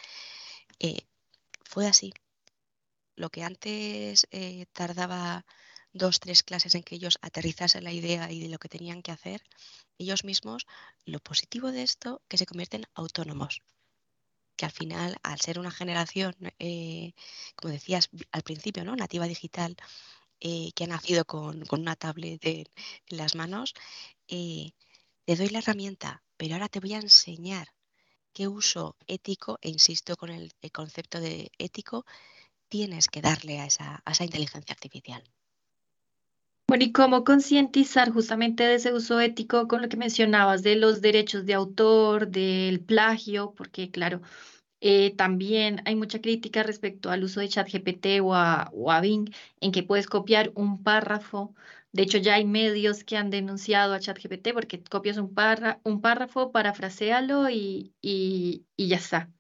eh, 0.80 1.02
fue 1.64 1.88
así. 1.88 2.14
Lo 3.16 3.30
que 3.30 3.44
antes 3.44 4.28
eh, 4.32 4.66
tardaba 4.74 5.46
dos, 5.96 6.20
tres 6.20 6.44
clases 6.44 6.76
en 6.76 6.84
que 6.84 6.96
ellos 6.96 7.18
aterrizasen 7.22 7.86
la 7.86 7.94
idea 7.94 8.32
y 8.32 8.42
de 8.42 8.50
lo 8.50 8.60
que 8.60 8.70
tenían 8.70 9.02
que 9.02 9.12
hacer, 9.12 9.42
ellos 9.98 10.26
mismos, 10.26 10.68
lo 11.06 11.20
positivo 11.20 11.72
de 11.72 11.84
esto, 11.84 12.22
que 12.28 12.38
se 12.38 12.46
convierten 12.46 12.86
autónomos. 12.94 13.62
que 14.58 14.66
al 14.66 14.72
final, 14.72 15.18
al 15.24 15.40
ser 15.42 15.60
una 15.60 15.72
generación, 15.72 16.34
eh, 16.60 17.14
como 17.58 17.74
decías 17.74 18.10
al 18.32 18.44
principio, 18.44 18.86
¿no? 18.86 18.96
nativa 18.96 19.28
digital, 19.28 19.76
eh, 20.40 20.72
que 20.76 20.86
ha 20.86 20.88
nacido 20.88 21.26
con, 21.26 21.64
una 21.72 21.96
tablet 21.96 22.40
en, 22.46 22.66
las 23.08 23.36
manos, 23.36 23.74
eh, 24.30 24.72
te 25.26 25.36
doy 25.36 25.50
la 25.50 25.60
herramienta, 25.60 26.24
pero 26.38 26.56
ahora 26.56 26.70
te 26.70 26.80
voy 26.80 26.94
a 26.94 27.00
enseñar 27.00 27.68
qué 28.34 28.48
uso 28.48 28.96
ético, 29.08 29.60
e 29.62 29.70
insisto 29.70 30.16
con 30.18 30.30
el, 30.30 30.54
concepto 30.72 31.20
de 31.20 31.52
ético, 31.58 32.06
tienes 32.70 33.08
que 33.08 33.22
darle 33.22 33.60
a 33.60 33.66
esa, 33.66 34.02
a 34.06 34.12
esa 34.12 34.26
inteligencia 34.26 34.74
artificial. 34.74 35.24
Bueno, 36.68 36.84
¿y 36.86 36.92
cómo 36.92 37.24
concientizar 37.24 38.12
justamente 38.12 38.64
de 38.64 38.76
ese 38.76 38.92
uso 38.94 39.20
ético 39.20 39.68
con 39.68 39.82
lo 39.84 39.90
que 39.90 39.98
mencionabas 39.98 40.64
de 40.64 40.76
los 40.76 41.00
derechos 41.02 41.46
de 41.46 41.54
autor, 41.54 42.28
del 42.30 42.82
plagio? 42.84 43.54
Porque 43.56 43.92
claro, 43.92 44.22
eh, 44.82 45.16
también 45.16 45.82
hay 45.86 45.96
mucha 45.96 46.22
crítica 46.22 46.64
respecto 46.64 47.12
al 47.12 47.24
uso 47.24 47.40
de 47.42 47.50
ChatGPT 47.50 48.08
o 48.24 48.36
a, 48.36 48.72
o 48.74 48.92
a 48.92 49.02
Bing, 49.02 49.30
en 49.62 49.72
que 49.72 49.84
puedes 49.84 50.08
copiar 50.08 50.52
un 50.56 50.84
párrafo. 50.84 51.56
De 51.94 52.04
hecho, 52.04 52.18
ya 52.20 52.36
hay 52.36 52.46
medios 52.46 53.04
que 53.04 53.18
han 53.18 53.30
denunciado 53.32 53.94
a 53.94 54.00
ChatGPT 54.00 54.54
porque 54.54 54.84
copias 54.84 55.18
un, 55.18 55.34
un 55.84 56.02
párrafo, 56.02 56.52
parafrasealo 56.52 57.50
y, 57.50 57.94
y, 58.02 58.66
y 58.78 58.88
ya 58.90 58.98
está. 58.98 59.32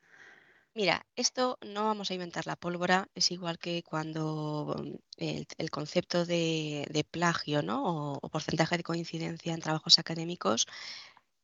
Mira, 0.75 1.05
esto 1.15 1.57
no 1.61 1.85
vamos 1.85 2.11
a 2.11 2.15
inventar 2.15 2.45
la 2.47 2.57
pólvora, 2.57 3.07
es 3.15 3.31
igual 3.31 3.57
que 3.57 3.81
cuando 3.81 4.75
mm, 4.77 5.43
el, 5.57 5.71
concepto 5.71 6.25
de, 6.25 7.05
plagio 7.09 7.61
¿no? 7.61 8.13
o, 8.15 8.29
porcentaje 8.29 8.75
de 8.77 8.83
coincidencia 8.83 9.53
en 9.53 9.61
trabajos 9.61 9.99
académicos 9.99 10.67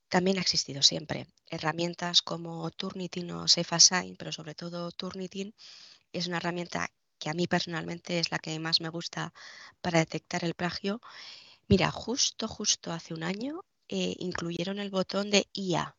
también 0.10 0.38
ha 0.38 0.42
existido 0.42 0.82
siempre. 0.84 1.28
Herramientas 1.50 2.22
como 2.22 2.72
Turnitin 2.72 3.32
o 3.32 3.48
SafeAssign, 3.48 4.18
pero 4.18 4.32
sobre 4.34 4.56
todo 4.56 4.92
Turnitin, 4.92 5.54
es 6.14 6.28
una 6.28 6.38
herramienta 6.38 6.90
que 7.20 7.30
a 7.30 7.34
mí 7.34 7.48
personalmente 7.48 8.20
es 8.20 8.32
la 8.32 8.40
que 8.40 8.60
más 8.60 8.82
me 8.82 8.90
gusta 8.90 9.34
para 9.82 10.00
detectar 10.00 10.44
el 10.44 10.56
plagio. 10.56 11.02
Mira, 11.70 11.92
justo, 11.92 12.48
justo 12.50 12.92
hace 12.92 13.14
un 13.14 13.24
año 13.24 13.64
eh, 13.88 14.16
incluyeron 14.20 14.80
el 14.80 14.92
botón 14.92 15.32
de 15.32 15.48
IA, 15.54 15.96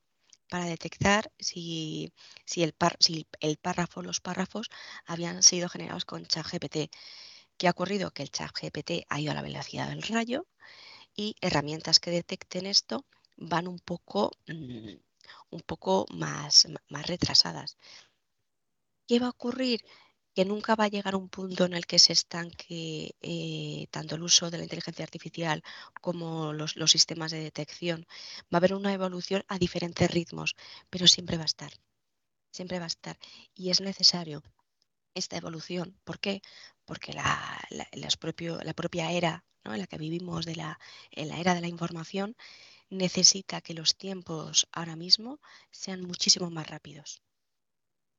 para 0.52 0.66
detectar 0.66 1.32
si, 1.38 2.12
el, 2.56 2.74
si 2.98 3.26
el 3.40 3.56
párrafo, 3.56 4.02
los 4.02 4.20
párrafos 4.20 4.68
habían 5.06 5.42
sido 5.42 5.70
generados 5.70 6.04
con 6.04 6.26
ChatGPT. 6.26 6.94
¿Qué 7.56 7.68
ha 7.68 7.70
ocurrido? 7.70 8.10
Que 8.10 8.22
el 8.22 8.30
ChatGPT 8.30 9.06
ha 9.08 9.18
ido 9.18 9.32
a 9.32 9.34
la 9.34 9.40
velocidad 9.40 9.88
del 9.88 10.02
rayo 10.02 10.46
y 11.16 11.36
herramientas 11.40 12.00
que 12.00 12.10
detecten 12.10 12.66
esto 12.66 13.06
van 13.38 13.66
un 13.66 13.78
poco, 13.78 14.30
mm, 14.46 14.96
un 15.52 15.60
poco 15.62 16.04
más, 16.10 16.68
más 16.90 17.06
retrasadas. 17.06 17.78
¿Qué 19.08 19.20
va 19.20 19.28
a 19.28 19.30
ocurrir? 19.30 19.80
Que 20.34 20.44
nunca 20.44 20.74
va 20.74 20.84
a 20.84 20.88
llegar 20.88 21.14
un 21.16 21.28
punto 21.28 21.64
en 21.66 21.74
el 21.74 21.86
que 21.86 21.98
se 21.98 22.12
estanque 22.12 23.14
eh, 23.20 23.86
tanto 23.90 24.14
el 24.14 24.22
uso 24.22 24.50
de 24.50 24.58
la 24.58 24.64
inteligencia 24.64 25.04
artificial 25.04 25.62
como 26.00 26.52
los, 26.52 26.74
sistemas 26.90 27.30
de 27.32 27.40
detección. 27.40 28.06
Va 28.52 28.56
a 28.56 28.58
haber 28.58 28.74
una 28.74 28.92
evolución 28.92 29.44
a 29.48 29.58
diferentes 29.58 30.10
ritmos, 30.10 30.56
pero 30.90 31.06
siempre 31.06 31.36
va 31.36 31.44
a 31.44 31.52
estar. 31.54 31.72
Siempre 32.50 32.78
va 32.78 32.84
a 32.84 32.94
estar. 32.94 33.18
Y 33.54 33.70
es 33.70 33.80
necesario 33.80 34.42
esta 35.14 35.36
evolución. 35.36 35.98
¿Por 36.04 36.18
qué? 36.18 36.42
Porque 36.86 37.12
la, 37.12 37.60
propia 38.74 39.12
era 39.12 39.44
en 39.64 39.78
la 39.78 39.86
que 39.86 39.98
vivimos, 39.98 40.46
de 40.46 40.56
la, 40.56 40.78
en 41.10 41.28
la 41.28 41.38
era 41.38 41.54
de 41.54 41.60
la 41.60 41.68
información, 41.68 42.36
necesita 42.90 43.60
que 43.60 43.74
los 43.74 43.96
tiempos 43.96 44.68
ahora 44.72 44.96
mismo 44.96 45.40
sean 45.70 46.02
muchísimo 46.02 46.50
más 46.50 46.68
rápidos 46.68 47.22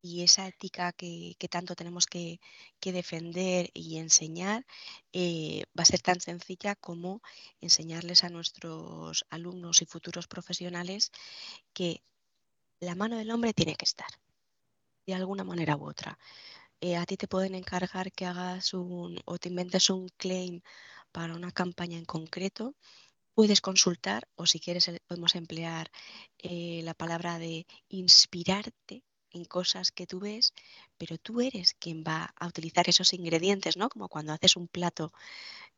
y 0.04 0.24
esa 0.24 0.48
ética 0.48 0.92
que, 0.92 1.36
tanto 1.50 1.76
tenemos 1.76 2.06
que, 2.08 2.40
defender 2.82 3.72
y 3.74 3.98
enseñar 3.98 4.66
eh, 5.14 5.64
va 5.78 5.84
a 5.84 5.86
ser 5.86 6.02
tan 6.02 6.20
sencilla 6.20 6.76
como 6.76 7.22
enseñarles 7.62 8.24
a 8.26 8.30
nuestros 8.30 9.26
alumnos 9.30 9.82
y 9.82 9.86
futuros 9.86 10.28
profesionales 10.28 11.12
que 11.74 12.04
la 12.82 12.96
mano 12.96 13.18
del 13.18 13.32
hombre 13.32 13.54
tiene 13.54 13.76
que 13.76 13.86
estar, 13.86 14.10
de 15.08 15.14
alguna 15.16 15.46
manera 15.46 15.78
u 15.78 15.88
otra. 15.88 16.20
Eh, 16.82 16.98
a 16.98 17.06
ti 17.06 17.18
te 17.18 17.30
pueden 17.30 17.56
encargar 17.56 18.12
que 18.12 18.26
hagas 18.26 18.74
un 18.74 19.20
o 19.26 19.38
te 19.40 19.50
inventes 19.50 19.90
un 19.90 20.10
claim 20.18 20.62
para 21.14 21.36
una 21.36 21.52
campaña 21.52 21.98
en 21.98 22.06
concreto. 22.06 22.76
Puedes 23.36 23.62
consultar 23.62 24.28
o 24.36 24.46
si 24.48 24.60
quieres 24.60 24.88
eh, 24.90 25.02
podemos 25.08 25.36
emplear 25.36 25.92
la 26.44 26.94
palabra 26.94 27.40
de 27.40 27.66
inspirarte 27.90 29.04
en 29.34 29.46
cosas 29.46 29.92
que 29.92 30.08
tú 30.08 30.20
ves, 30.20 30.54
pero 30.98 31.18
tú 31.18 31.42
eres 31.42 31.74
quien 31.74 32.04
va 32.04 32.34
a 32.36 32.48
utilizar 32.48 32.88
esos 32.88 33.14
ingredientes, 33.14 33.78
¿no? 33.78 33.90
Como 33.90 34.08
cuando 34.10 34.34
haces 34.34 34.56
un 34.56 34.68
plato 34.68 35.12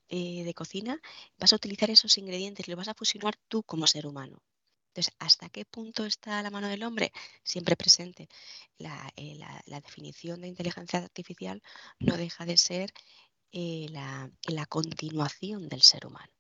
eh, 0.10 0.44
de 0.44 0.54
cocina, 0.54 1.02
vas 1.38 1.54
a 1.54 1.56
utilizar 1.56 1.90
esos 1.90 2.18
ingredientes, 2.18 2.68
lo 2.68 2.76
vas 2.76 2.90
a 2.90 2.94
fusionar 2.94 3.36
tú 3.48 3.64
como 3.64 3.88
ser 3.88 4.06
humano. 4.06 4.44
Entonces, 4.90 5.14
¿hasta 5.20 5.50
qué 5.50 5.66
punto 5.66 6.06
está 6.06 6.42
la 6.42 6.52
mano 6.52 6.70
del 6.70 6.84
hombre? 6.84 7.12
Siempre 7.44 7.76
presente. 7.76 8.30
La, 8.78 9.12
eh, 9.18 9.38
definición 9.66 10.42
de 10.42 10.48
inteligencia 10.48 11.00
artificial 11.00 11.62
no 12.00 12.18
deja 12.18 12.46
de 12.46 12.58
ser 12.58 12.94
eh, 13.52 13.88
la, 13.90 14.32
la 14.44 14.66
continuación 14.68 15.68
del 15.70 15.82
ser 15.82 16.06
humano. 16.06 16.32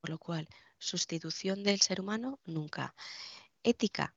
Por 0.00 0.10
lo 0.10 0.18
cual, 0.18 0.48
sustitución 0.78 1.62
del 1.62 1.80
ser 1.80 2.00
humano 2.00 2.38
nunca. 2.44 2.94
Ética, 3.62 4.14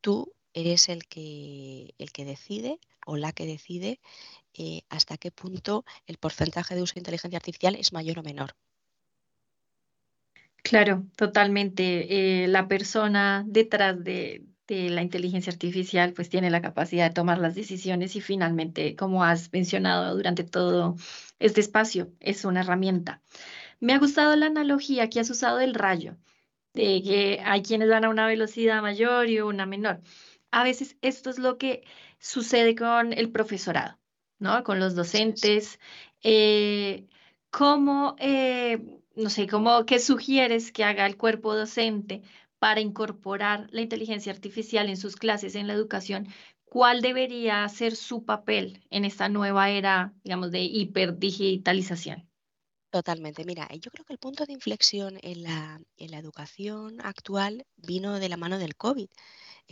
tú 0.00 0.32
eres 0.54 0.88
el 0.88 1.06
que, 1.06 1.94
el 1.98 2.12
que 2.12 2.24
decide 2.24 2.78
o 3.06 3.16
la 3.16 3.32
que 3.32 3.46
decide 3.46 4.00
eh, 4.54 4.82
hasta 4.88 5.16
qué 5.16 5.30
punto 5.30 5.84
el 6.06 6.18
porcentaje 6.18 6.74
de 6.74 6.82
uso 6.82 6.94
de 6.94 7.00
inteligencia 7.00 7.38
artificial 7.38 7.74
es 7.74 7.92
mayor 7.92 8.18
o 8.18 8.22
menor. 8.22 8.54
Claro, 10.62 11.04
totalmente. 11.16 12.44
Eh, 12.44 12.48
la 12.48 12.68
persona 12.68 13.44
detrás 13.46 14.02
de, 14.02 14.44
la 14.68 15.02
inteligencia 15.02 15.52
artificial 15.52 16.14
pues 16.14 16.30
tiene 16.30 16.48
la 16.48 16.62
capacidad 16.62 17.08
de 17.08 17.14
tomar 17.14 17.38
las 17.38 17.54
decisiones 17.54 18.16
y 18.16 18.22
finalmente, 18.22 18.96
como 18.96 19.22
has 19.22 19.52
mencionado 19.52 20.16
durante 20.16 20.44
todo 20.44 20.96
este 21.38 21.60
espacio, 21.60 22.12
es 22.20 22.44
una 22.44 22.60
herramienta. 22.60 23.20
Me 23.80 23.92
ha 23.92 23.98
gustado 23.98 24.34
la 24.36 24.46
analogía 24.46 25.10
que 25.10 25.20
has 25.20 25.28
usado 25.28 25.58
del 25.58 25.74
rayo, 25.74 26.16
de 26.72 27.02
que 27.02 27.40
hay 27.44 27.62
quienes 27.62 27.90
van 27.90 28.04
a 28.04 28.08
una 28.08 28.26
velocidad 28.26 28.80
mayor 28.80 29.28
y 29.28 29.40
una 29.40 29.66
menor 29.66 30.00
a 30.52 30.62
veces 30.62 30.96
esto 31.02 31.30
es 31.30 31.38
lo 31.38 31.58
que 31.58 31.82
sucede 32.18 32.76
con 32.76 33.12
el 33.12 33.32
profesorado, 33.32 33.98
¿no? 34.38 34.62
Con 34.62 34.78
los 34.78 34.94
docentes. 34.94 35.80
Eh, 36.22 37.08
¿Cómo, 37.50 38.14
eh, 38.18 38.78
no 39.16 39.30
sé, 39.30 39.48
cómo, 39.48 39.84
qué 39.86 39.98
sugieres 39.98 40.70
que 40.70 40.84
haga 40.84 41.06
el 41.06 41.16
cuerpo 41.16 41.54
docente 41.56 42.22
para 42.58 42.80
incorporar 42.80 43.66
la 43.72 43.80
inteligencia 43.80 44.32
artificial 44.32 44.88
en 44.88 44.96
sus 44.96 45.16
clases 45.16 45.54
en 45.56 45.66
la 45.66 45.72
educación? 45.72 46.28
¿Cuál 46.64 47.02
debería 47.02 47.68
ser 47.68 47.96
su 47.96 48.24
papel 48.24 48.82
en 48.90 49.04
esta 49.04 49.28
nueva 49.28 49.70
era, 49.70 50.14
digamos, 50.22 50.50
de 50.52 50.62
hiperdigitalización? 50.62 52.28
Totalmente. 52.90 53.44
Mira, 53.46 53.68
yo 53.80 53.90
creo 53.90 54.04
que 54.04 54.12
el 54.12 54.18
punto 54.18 54.44
de 54.44 54.52
inflexión 54.52 55.18
en 55.22 55.42
la, 55.42 55.80
en 55.96 56.10
la 56.10 56.18
educación 56.18 57.00
actual 57.00 57.64
vino 57.76 58.18
de 58.18 58.28
la 58.28 58.36
mano 58.36 58.58
del 58.58 58.76
COVID. 58.76 59.08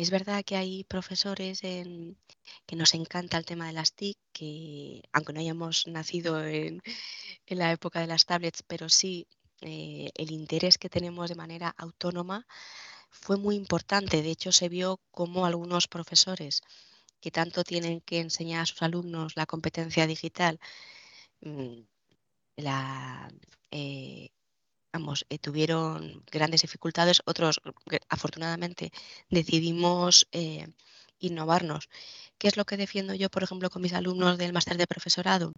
Es 0.01 0.11
verdad 0.11 0.43
que 0.47 0.57
hay 0.57 0.85
profesores 0.85 1.63
en, 1.63 2.17
que 2.65 2.75
nos 2.75 2.95
encanta 2.95 3.37
el 3.37 3.45
tema 3.45 3.67
de 3.67 3.75
las 3.75 3.93
TIC, 3.93 4.17
que 4.33 5.03
aunque 5.13 5.35
no 5.35 5.41
hayamos 5.41 5.87
nacido 5.89 6.43
en, 6.43 6.81
la 7.47 7.71
época 7.71 8.01
de 8.01 8.07
las 8.07 8.25
tablets, 8.25 8.63
pero 8.63 8.89
sí 8.89 9.27
eh, 9.61 10.11
el 10.15 10.31
interés 10.31 10.79
que 10.79 10.89
tenemos 10.89 11.29
de 11.29 11.35
manera 11.35 11.75
autónoma 11.77 12.47
fue 13.11 13.37
muy 13.37 13.57
importante. 13.57 14.23
De 14.23 14.31
hecho, 14.31 14.53
se 14.53 14.71
vio 14.71 15.01
como 15.11 15.45
algunos 15.45 15.87
profesores 15.87 16.63
que 17.21 17.31
tanto 17.31 17.63
tienen 17.63 18.01
que 18.01 18.21
enseñar 18.21 18.63
a 18.63 18.67
sus 18.67 18.81
alumnos 18.83 19.37
la 19.37 19.45
competencia 19.45 20.07
digital, 20.07 20.61
mm, 21.43 21.81
la, 22.57 23.31
eh, 23.71 24.31
vamos, 24.93 25.27
eh, 25.29 25.39
tuvieron 25.39 26.23
grandes 26.31 26.63
dificultades, 26.63 27.23
otros 27.27 27.61
afortunadamente 28.09 28.93
decidimos 29.29 30.27
eh, 30.33 30.67
innovarnos. 31.19 31.89
¿Qué 32.39 32.49
es 32.49 32.57
lo 32.57 32.65
que 32.65 32.77
defiendo 32.77 33.15
yo, 33.15 33.31
por 33.31 33.43
ejemplo, 33.43 33.71
con 33.71 33.83
mis 33.83 33.93
alumnos 33.93 34.39
del 34.39 34.53
máster 34.53 34.77
de 34.79 34.87
profesorado? 34.87 35.53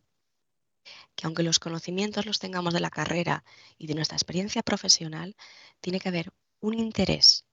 Que 1.15 1.27
aunque 1.27 1.43
los 1.43 1.59
conocimientos 1.59 2.27
los 2.27 2.39
tengamos 2.39 2.75
de 2.75 2.81
la 2.81 2.91
carrera 2.91 3.45
y 3.79 3.87
de 3.87 3.95
nuestra 3.95 4.17
experiencia 4.17 4.63
profesional, 4.63 5.37
tiene 5.81 6.01
que 6.01 6.09
haber 6.09 6.33
un 6.61 6.79
interés 6.79 7.45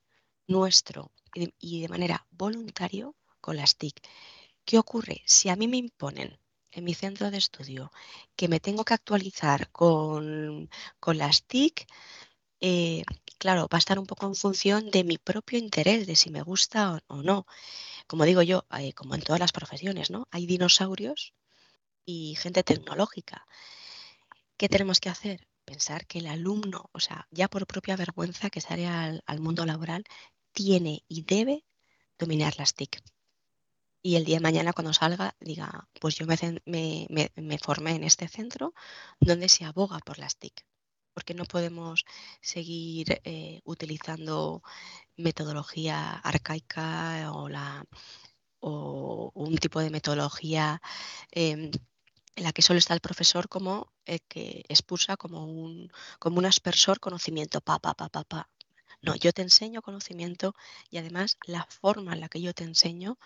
nuestro 0.48 1.12
y 1.34 1.82
de, 1.82 1.88
manera 1.88 2.26
voluntario 2.30 3.14
con 3.40 3.56
las 3.56 3.76
TIC. 3.76 4.00
¿Qué 4.64 4.78
ocurre? 4.78 5.22
Si 5.26 5.48
a 5.48 5.56
mí 5.56 5.68
me 5.68 5.76
imponen 5.76 6.39
en 6.72 6.84
mi 6.84 6.94
centro 6.94 7.30
de 7.30 7.38
estudio 7.38 7.92
que 8.36 8.48
me 8.48 8.60
tengo 8.60 8.84
que 8.84 8.94
actualizar 8.94 9.70
con, 9.70 10.68
las 11.06 11.44
TIC, 11.44 11.86
eh, 12.60 13.04
claro, 13.38 13.68
va 13.72 13.78
a 13.78 13.84
estar 13.84 13.98
un 13.98 14.06
poco 14.06 14.26
en 14.26 14.34
función 14.34 14.90
de 14.90 15.04
mi 15.04 15.18
propio 15.18 15.58
interés, 15.58 16.06
de 16.06 16.16
si 16.16 16.30
me 16.30 16.42
gusta 16.42 17.02
o, 17.08 17.22
no. 17.22 17.46
como 18.06 18.24
digo 18.24 18.42
yo, 18.42 18.66
eh, 18.78 18.92
como 18.94 19.14
en 19.14 19.22
todas 19.22 19.40
las 19.40 19.52
profesiones, 19.52 20.10
¿no? 20.10 20.28
Hay 20.30 20.46
dinosaurios 20.46 21.34
y 22.04 22.36
gente 22.36 22.62
tecnológica. 22.62 23.46
¿Qué 24.56 24.68
tenemos 24.68 25.00
que 25.00 25.08
hacer? 25.08 25.46
Pensar 25.64 26.06
que 26.06 26.18
el 26.18 26.26
alumno, 26.26 26.90
o 26.92 27.00
sea, 27.00 27.26
ya 27.30 27.48
por 27.48 27.66
propia 27.66 27.96
vergüenza 27.96 28.50
que 28.50 28.60
sale 28.60 28.86
al, 28.86 29.22
al 29.26 29.40
mundo 29.40 29.64
laboral, 29.66 30.04
tiene 30.52 31.04
y 31.08 31.22
debe 31.22 31.64
dominar 32.18 32.54
las 32.58 32.74
TIC 32.74 33.00
y 34.02 34.16
el 34.16 34.24
día 34.24 34.36
de 34.36 34.42
mañana 34.42 34.72
cuando 34.72 34.92
salga 34.92 35.34
diga, 35.40 35.88
pues 36.00 36.16
yo 36.16 36.26
me, 36.26 37.58
formé 37.62 37.92
en 37.96 38.04
este 38.04 38.28
centro 38.28 38.74
donde 39.20 39.48
se 39.48 39.64
aboga 39.64 39.98
por 39.98 40.18
las 40.18 40.36
TIC, 40.36 40.64
porque 41.12 41.34
no 41.34 41.44
podemos 41.44 42.04
seguir 42.40 43.20
eh, 43.24 43.60
utilizando 43.64 44.62
metodología 45.16 46.12
arcaica 46.12 47.30
o, 47.32 47.48
la, 47.48 47.84
o 48.60 49.30
un 49.34 49.56
tipo 49.58 49.80
de 49.80 49.90
metodología 49.90 50.80
em, 51.30 51.70
en 52.36 52.44
la 52.44 52.52
que 52.52 52.62
solo 52.62 52.78
está 52.78 52.94
el 52.94 53.00
profesor 53.00 53.48
como 53.48 53.92
el 54.06 54.20
que 54.22 54.64
expulsa 54.68 55.16
como 55.16 55.44
un, 55.44 55.92
como 56.18 56.38
un 56.38 56.46
aspersor 56.46 57.00
conocimiento, 57.00 57.60
pa, 57.60 57.78
pa, 57.78 57.94
pa, 57.94 58.08
pa, 58.08 58.24
pa. 58.24 58.48
No, 59.02 59.14
yo 59.14 59.32
te 59.32 59.42
enseño 59.42 59.82
conocimiento 59.82 60.54
y 60.90 60.98
además 60.98 61.38
la 61.46 61.64
forma 61.66 62.12
en 62.12 62.20
la 62.20 62.28
que 62.28 62.40
yo 62.40 62.52
te 62.54 62.64
enseño 62.64 63.18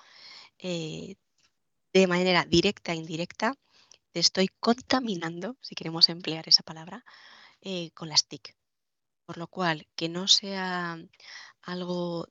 eh, 0.58 1.16
de 1.92 2.06
manera 2.06 2.44
directa 2.44 2.92
e 2.92 2.96
indirecta, 2.96 3.54
te 4.12 4.20
estoy 4.20 4.48
contaminando, 4.60 5.56
si 5.60 5.74
queremos 5.74 6.08
emplear 6.08 6.48
esa 6.48 6.62
palabra, 6.62 7.04
eh, 7.62 7.90
con 7.92 8.08
las 8.08 8.26
TIC. 8.26 8.56
Por 9.26 9.38
lo 9.38 9.48
cual, 9.48 9.86
que 9.96 10.08
no 10.08 10.28
sea 10.28 10.98
algo 11.62 12.28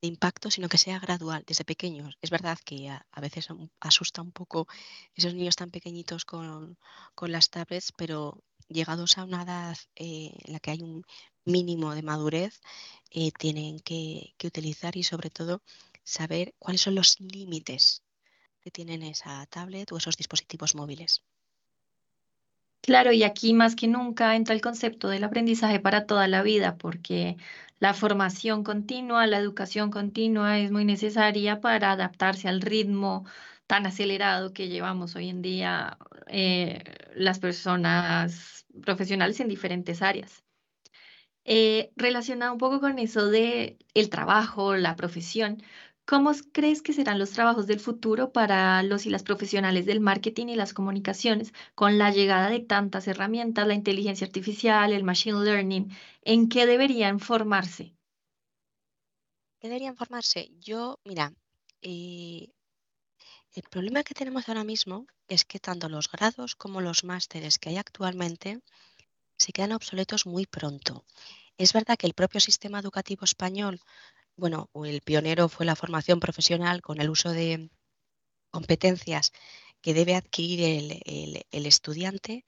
de 0.00 0.08
impacto, 0.08 0.50
sino 0.50 0.68
que 0.68 0.78
sea 0.78 0.98
gradual, 1.00 1.44
desde 1.46 1.64
pequeños. 1.64 2.16
Es 2.22 2.30
verdad 2.30 2.58
que 2.64 2.88
a, 2.88 3.20
veces 3.20 3.48
asusta 3.80 4.22
un 4.22 4.32
poco 4.32 4.68
esos 5.14 5.34
niños 5.34 5.56
tan 5.56 5.70
pequeñitos 5.70 6.24
con, 6.24 6.78
las 7.22 7.50
tablets, 7.50 7.92
pero 7.96 8.44
llegados 8.68 9.18
a 9.18 9.24
una 9.24 9.42
edad 9.42 9.76
eh, 9.96 10.32
en 10.44 10.52
la 10.52 10.60
que 10.60 10.70
hay 10.70 10.82
un 10.82 11.04
mínimo 11.44 11.94
de 11.94 12.02
madurez, 12.02 12.60
tienen 13.38 13.80
que, 13.80 14.34
que, 14.36 14.46
utilizar 14.46 14.96
y 14.96 15.02
sobre 15.02 15.30
todo 15.30 15.62
saber 16.08 16.54
cuáles 16.58 16.80
son 16.80 16.94
los 16.94 17.20
límites 17.20 18.02
que 18.60 18.70
tienen 18.70 19.02
esa 19.02 19.44
tablet 19.46 19.92
o 19.92 19.98
esos 19.98 20.16
dispositivos 20.16 20.74
móviles. 20.74 21.22
Claro, 22.80 23.12
y 23.12 23.22
aquí 23.22 23.52
más 23.52 23.76
que 23.76 23.86
nunca 23.86 24.34
entra 24.34 24.54
el 24.54 24.62
concepto 24.62 25.08
del 25.08 25.24
aprendizaje 25.24 25.78
para 25.80 26.06
toda 26.06 26.26
la 26.26 26.42
vida, 26.42 26.76
porque 26.78 27.36
la 27.80 27.92
formación 27.92 28.64
continua, 28.64 29.26
la 29.26 29.38
educación 29.38 29.90
continua 29.90 30.58
es 30.58 30.70
muy 30.70 30.84
necesaria 30.84 31.60
para 31.60 31.92
adaptarse 31.92 32.48
al 32.48 32.62
ritmo 32.62 33.26
tan 33.66 33.84
acelerado 33.86 34.54
que 34.54 34.68
llevamos 34.68 35.14
hoy 35.16 35.28
en 35.28 35.42
día 35.42 35.98
eh, 36.28 36.82
las 37.14 37.38
personas 37.38 38.64
profesionales 38.82 39.40
en 39.40 39.48
diferentes 39.48 40.00
áreas. 40.00 40.42
Eh, 41.50 41.90
relacionado 41.96 42.52
un 42.52 42.58
poco 42.58 42.78
con 42.78 42.98
eso 42.98 43.30
de 43.30 43.78
el 43.94 44.10
trabajo, 44.10 44.76
la 44.76 44.96
profesión, 44.96 45.62
¿Cómo 46.08 46.32
crees 46.52 46.80
que 46.80 46.94
serán 46.94 47.18
los 47.18 47.32
trabajos 47.32 47.66
del 47.66 47.80
futuro 47.80 48.32
para 48.32 48.82
los 48.82 49.04
y 49.04 49.10
las 49.10 49.22
profesionales 49.22 49.84
del 49.84 50.00
marketing 50.00 50.46
y 50.46 50.54
las 50.54 50.72
comunicaciones 50.72 51.52
con 51.74 51.98
la 51.98 52.10
llegada 52.10 52.48
de 52.48 52.60
tantas 52.60 53.06
herramientas, 53.08 53.66
la 53.66 53.74
inteligencia 53.74 54.26
artificial, 54.26 54.94
el 54.94 55.04
machine 55.04 55.44
learning? 55.44 55.94
¿En 56.22 56.48
qué 56.48 56.64
deberían 56.64 57.20
formarse? 57.20 57.94
¿Qué 59.60 59.68
deberían 59.68 59.96
formarse? 59.96 60.50
Yo, 60.58 60.98
mira, 61.04 61.34
eh, 61.82 62.48
el 63.52 63.62
problema 63.64 64.02
que 64.02 64.14
tenemos 64.14 64.48
ahora 64.48 64.64
mismo 64.64 65.06
es 65.28 65.44
que 65.44 65.58
tanto 65.58 65.90
los 65.90 66.10
grados 66.10 66.56
como 66.56 66.80
los 66.80 67.04
másteres 67.04 67.58
que 67.58 67.68
hay 67.68 67.76
actualmente 67.76 68.62
se 69.36 69.52
quedan 69.52 69.72
obsoletos 69.72 70.24
muy 70.24 70.46
pronto. 70.46 71.04
Es 71.58 71.74
verdad 71.74 71.98
que 71.98 72.06
el 72.06 72.14
propio 72.14 72.40
sistema 72.40 72.78
educativo 72.78 73.24
español 73.24 73.78
bueno, 74.38 74.70
el 74.84 75.02
pionero 75.02 75.48
fue 75.48 75.66
la 75.66 75.76
formación 75.76 76.20
profesional 76.20 76.80
con 76.80 77.00
el 77.00 77.10
uso 77.10 77.32
de 77.32 77.70
competencias 78.50 79.32
que 79.82 79.94
debe 79.94 80.14
adquirir 80.14 81.02
el, 81.04 81.66
estudiante 81.66 82.44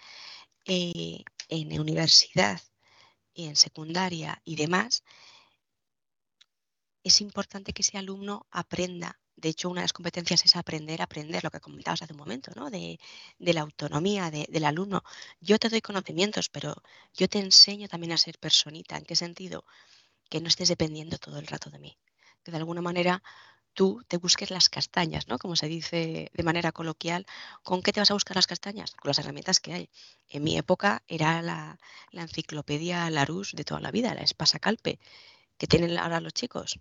eh, 0.66 1.24
en 1.48 1.80
universidad 1.80 2.60
y 3.34 3.46
en 3.48 3.56
secundaria 3.56 4.40
y 4.44 4.54
demás, 4.56 5.02
es 7.02 7.20
importante 7.20 7.72
que 7.72 7.82
ese 7.82 7.98
alumno 7.98 8.46
aprenda. 8.50 9.18
De 9.36 9.48
hecho, 9.48 9.68
una 9.70 9.80
de 9.80 9.84
las 9.84 9.92
competencias 9.92 10.44
es 10.44 10.54
aprender 10.54 11.00
a 11.00 11.04
aprender, 11.04 11.42
lo 11.42 11.50
que 11.50 11.60
comentabas 11.60 12.02
hace 12.02 12.12
un 12.12 12.18
momento, 12.18 12.52
¿no? 12.54 12.70
de, 12.70 13.00
la 13.38 13.62
autonomía 13.62 14.30
del 14.30 14.64
alumno. 14.64 15.02
Yo 15.40 15.58
te 15.58 15.70
doy 15.70 15.80
conocimientos, 15.80 16.48
pero 16.50 16.74
yo 17.14 17.28
te 17.28 17.38
enseño 17.38 17.88
también 17.88 18.12
a 18.12 18.18
ser 18.18 18.38
personita. 18.38 18.96
¿En 18.96 19.04
qué 19.04 19.16
sentido? 19.16 19.64
Que 20.30 20.40
no 20.40 20.48
estés 20.48 20.68
dependiendo 20.68 21.18
todo 21.18 21.38
el 21.38 21.46
rato 21.46 21.68
de 21.68 21.78
mí. 21.78 21.98
Que 22.42 22.52
de 22.52 22.56
alguna 22.56 22.80
manera 22.80 23.22
tú 23.74 24.02
te 24.08 24.16
busques 24.16 24.50
las 24.50 24.68
castañas, 24.68 25.28
¿no? 25.28 25.38
Como 25.38 25.56
se 25.56 25.68
dice 25.68 26.30
de 26.32 26.42
manera 26.42 26.72
coloquial, 26.72 27.26
¿con 27.62 27.82
qué 27.82 27.92
te 27.92 28.00
vas 28.00 28.10
a 28.10 28.14
buscar 28.14 28.36
las 28.36 28.46
castañas? 28.46 28.92
Con 28.92 29.10
las 29.10 29.18
herramientas 29.18 29.60
que 29.60 29.74
hay. 29.74 29.90
En 30.28 30.44
mi 30.44 30.56
época 30.56 31.02
era 31.08 31.42
la, 31.42 31.78
enciclopedia 32.12 33.10
Larousse 33.10 33.56
de 33.56 33.64
toda 33.64 33.80
la 33.80 33.90
vida, 33.90 34.14
la 34.14 34.22
Espasa 34.22 34.58
Calpe, 34.58 34.98
que 35.58 35.66
tienen 35.66 35.98
ahora 35.98 36.20
los 36.20 36.32
chicos. 36.32 36.80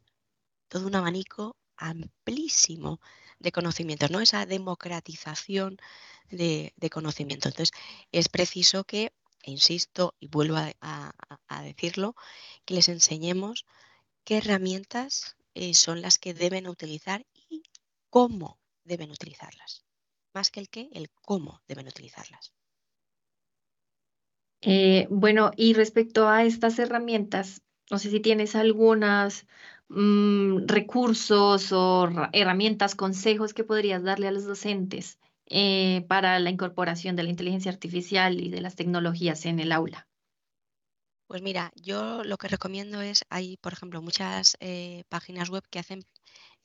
Todo 0.68 0.88
un 0.88 0.96
abanico 0.96 1.58
amplísimo 1.78 3.02
de 3.40 3.52
conocimientos, 3.52 4.12
¿no? 4.12 4.20
Esa 4.22 4.46
democratización 4.46 5.78
de, 6.30 6.74
de 6.78 6.90
conocimiento. 6.90 7.50
Entonces, 7.50 7.72
es 8.12 8.30
preciso 8.30 8.84
que 8.84 9.12
insisto 9.50 10.16
y 10.20 10.28
vuelvo 10.28 10.58
a, 10.58 11.14
decirlo, 11.64 12.16
que 12.66 12.74
les 12.76 12.90
enseñemos 12.90 13.66
qué 14.24 14.38
herramientas 14.38 15.36
eh, 15.54 15.74
son 15.74 16.02
las 16.02 16.18
que 16.18 16.34
deben 16.34 16.68
utilizar 16.68 17.26
y 17.50 17.64
cómo 18.10 18.60
deben 18.84 19.12
utilizarlas. 19.12 19.84
Más 20.34 20.52
que 20.52 20.60
el 20.60 20.70
qué, 20.70 20.90
el 20.94 21.10
cómo 21.10 21.62
deben 21.68 21.88
utilizarlas. 21.88 22.54
Eh, 24.62 25.08
bueno, 25.10 25.52
y 25.56 25.74
respecto 25.74 26.28
a 26.28 26.44
estas 26.44 26.80
herramientas, 26.80 27.62
no 27.90 27.98
sé 27.98 28.12
si 28.12 28.20
tienes 28.20 28.56
algunos 28.56 29.48
mm, 29.88 30.68
recursos 30.68 31.72
o 31.72 32.10
herramientas, 32.34 32.96
consejos 32.96 33.54
que 33.54 33.64
podrías 33.64 34.04
darle 34.04 34.28
a 34.28 34.32
los 34.32 34.46
docentes 34.46 35.20
eh, 35.50 36.06
para 36.08 36.40
la 36.40 36.52
incorporación 36.52 37.16
de 37.16 37.24
la 37.24 37.30
inteligencia 37.30 37.72
artificial 37.72 38.40
y 38.40 38.50
de 38.50 38.62
las 38.62 38.76
tecnologías 38.76 39.46
en 39.46 39.60
el 39.60 39.72
aula? 39.72 40.08
Pues 41.28 41.42
mira, 41.42 41.72
yo 41.76 42.24
lo 42.24 42.38
que 42.38 42.48
recomiendo 42.48 43.02
es, 43.02 43.24
hay, 43.30 43.58
por 43.58 43.74
ejemplo, 43.74 44.02
muchas 44.02 44.58
eh, 44.60 45.04
páginas 45.10 45.50
web 45.50 45.64
que 45.70 45.80
hacen 45.80 46.06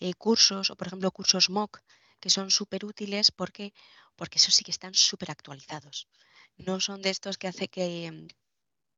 eh, 0.00 0.14
cursos, 0.14 0.70
o 0.70 0.76
por 0.76 0.86
ejemplo, 0.86 1.10
cursos 1.10 1.50
MOOC, 1.50 1.80
que 2.20 2.30
son 2.30 2.50
súper 2.50 2.84
útiles 2.84 3.30
porque, 3.30 3.72
porque 4.16 4.38
esos 4.38 4.54
sí 4.54 4.64
que 4.64 4.70
están 4.70 4.94
súper 4.94 5.30
actualizados. 5.30 6.08
No 6.56 6.80
son 6.80 7.02
de 7.02 7.10
estos 7.10 7.38
que 7.38 7.48
hace 7.48 7.68
que 7.68 8.10
mm, 8.12 8.26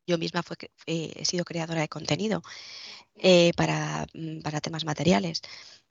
yo 0.07 0.19
misma 0.19 0.43
fue, 0.43 0.57
he 0.87 1.25
sido 1.25 1.45
creadora 1.45 1.81
de 1.81 1.89
contenido 1.89 2.43
para, 3.57 4.07
mm, 4.15 4.41
para 4.43 4.61
temas 4.61 4.85
materiales 4.85 5.43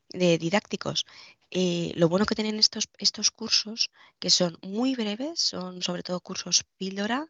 de 0.09 0.37
didácticos. 0.37 1.05
Eh, 1.51 1.93
lo 1.95 2.09
bueno 2.09 2.25
que 2.25 2.35
tienen 2.35 2.59
estos, 2.59 2.89
estos 2.97 3.31
cursos, 3.31 3.91
que 4.19 4.29
son 4.29 4.57
muy 4.61 4.95
breves, 4.95 5.39
son 5.39 5.81
sobre 5.81 6.03
todo 6.03 6.19
cursos 6.19 6.65
píldora, 6.77 7.27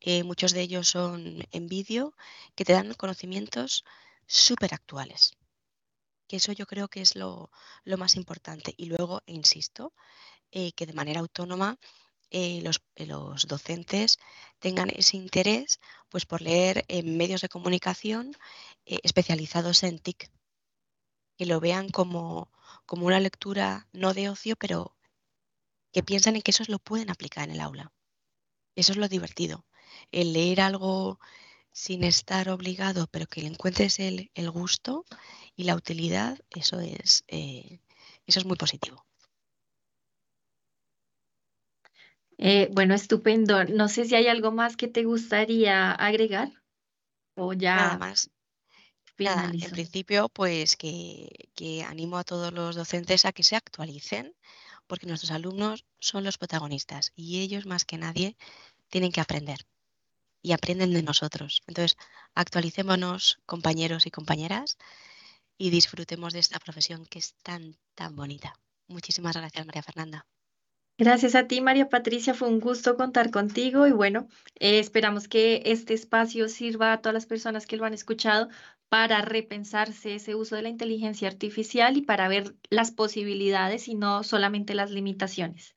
eh, 0.00 0.22
muchos 0.22 0.52
de 0.52 0.62
ellos 0.62 0.88
son 0.88 1.46
en 1.50 1.66
vídeo, 1.68 2.14
que 2.54 2.64
te 2.64 2.72
dan 2.72 2.94
conocimientos 2.94 3.84
súper 4.26 4.74
actuales. 4.74 5.32
Que 6.28 6.36
eso 6.36 6.52
yo 6.52 6.66
creo 6.66 6.88
que 6.88 7.00
es 7.02 7.16
lo, 7.16 7.50
más 7.84 8.16
importante. 8.16 8.74
Y 8.76 8.86
luego, 8.86 9.22
e 9.26 9.32
insisto, 9.32 9.92
eh, 10.52 10.72
que 10.72 10.86
de 10.86 10.92
manera 10.92 11.20
autónoma 11.20 11.78
los, 12.30 12.82
los, 12.96 13.46
docentes 13.46 14.18
tengan 14.58 14.90
ese 14.90 15.16
interés 15.16 15.80
pues, 16.10 16.26
por 16.26 16.42
leer 16.42 16.84
en 16.88 17.16
medios 17.16 17.40
de 17.40 17.48
comunicación 17.48 18.36
especializados 18.84 19.82
en 19.82 19.98
TIC 19.98 20.30
que 21.38 21.46
lo 21.46 21.60
vean 21.60 21.88
como, 21.88 22.50
como 22.84 23.06
una 23.06 23.20
lectura 23.20 23.86
no 23.92 24.12
de 24.12 24.28
ocio, 24.28 24.56
pero 24.56 24.96
que 25.92 26.02
piensan 26.02 26.36
en 26.36 26.42
que 26.42 26.50
eso 26.50 26.64
lo 26.66 26.80
pueden 26.80 27.10
aplicar 27.10 27.44
en 27.44 27.54
el 27.54 27.60
aula. 27.60 27.92
Eso 28.74 28.92
es 28.92 28.98
lo 28.98 29.08
divertido. 29.08 29.64
El 30.10 30.32
leer 30.32 30.60
algo 30.60 31.20
sin 31.70 32.02
estar 32.02 32.48
obligado, 32.50 33.06
pero 33.06 33.26
que 33.26 33.40
le 33.42 33.48
encuentres 33.48 34.00
el, 34.00 34.30
gusto 34.52 35.04
y 35.54 35.64
la 35.64 35.76
utilidad, 35.76 36.38
eso 36.50 36.80
es, 36.80 37.24
eh, 37.28 37.80
eso 38.26 38.40
es 38.40 38.44
muy 38.44 38.56
positivo. 38.56 39.06
Eh, 42.36 42.68
bueno, 42.72 42.94
estupendo. 42.94 43.64
No 43.64 43.88
sé 43.88 44.04
si 44.04 44.16
hay 44.16 44.26
algo 44.26 44.50
más 44.50 44.76
que 44.76 44.88
te 44.88 45.04
gustaría 45.04 45.92
agregar 45.92 46.50
o 47.34 47.52
ya. 47.52 47.76
Nada 47.76 47.98
más. 47.98 48.30
En 49.18 49.70
principio, 49.70 50.28
pues 50.28 50.76
que, 50.76 51.50
que 51.54 51.82
animo 51.82 52.18
a 52.18 52.24
todos 52.24 52.52
los 52.52 52.76
docentes 52.76 53.24
a 53.24 53.32
que 53.32 53.42
se 53.42 53.56
actualicen, 53.56 54.34
porque 54.86 55.06
nuestros 55.06 55.30
alumnos 55.32 55.84
son 55.98 56.24
los 56.24 56.38
protagonistas 56.38 57.12
y 57.14 57.40
ellos 57.40 57.66
más 57.66 57.84
que 57.84 57.98
nadie 57.98 58.36
tienen 58.88 59.12
que 59.12 59.20
aprender 59.20 59.66
y 60.42 60.52
aprenden 60.52 60.92
de 60.92 61.02
nosotros. 61.02 61.62
Entonces, 61.66 61.96
actualicémonos, 62.34 63.38
compañeros 63.44 64.06
y 64.06 64.10
compañeras, 64.10 64.78
y 65.58 65.70
disfrutemos 65.70 66.32
de 66.32 66.38
esta 66.38 66.60
profesión 66.60 67.04
que 67.06 67.18
es 67.18 67.34
tan, 67.42 67.76
tan 67.94 68.14
bonita. 68.14 68.54
Muchísimas 68.86 69.36
gracias, 69.36 69.66
María 69.66 69.82
Fernanda. 69.82 70.26
Gracias 70.98 71.36
a 71.36 71.46
ti, 71.46 71.60
María 71.60 71.88
Patricia. 71.88 72.34
Fue 72.34 72.48
un 72.48 72.58
gusto 72.58 72.96
contar 72.96 73.30
contigo 73.30 73.86
y 73.86 73.92
bueno, 73.92 74.26
eh, 74.56 74.80
esperamos 74.80 75.28
que 75.28 75.62
este 75.64 75.94
espacio 75.94 76.48
sirva 76.48 76.92
a 76.92 77.00
todas 77.00 77.14
las 77.14 77.26
personas 77.26 77.66
que 77.66 77.76
lo 77.76 77.84
han 77.84 77.94
escuchado 77.94 78.48
para 78.88 79.22
repensarse 79.22 80.16
ese 80.16 80.34
uso 80.34 80.56
de 80.56 80.62
la 80.62 80.70
inteligencia 80.70 81.28
artificial 81.28 81.96
y 81.96 82.02
para 82.02 82.26
ver 82.26 82.56
las 82.68 82.90
posibilidades 82.90 83.86
y 83.86 83.94
no 83.94 84.24
solamente 84.24 84.74
las 84.74 84.90
limitaciones. 84.90 85.76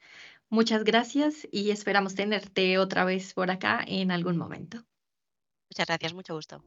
Muchas 0.49 0.83
gracias 0.83 1.47
y 1.51 1.69
esperamos 1.69 2.15
tenerte 2.15 2.79
otra 2.79 3.05
vez 3.05 3.35
por 3.35 3.51
acá 3.51 3.83
en 3.85 4.09
algún 4.09 4.37
momento. 4.37 4.83
Muchas 5.69 5.85
gracias, 5.85 6.13
mucho 6.15 6.33
gusto. 6.33 6.63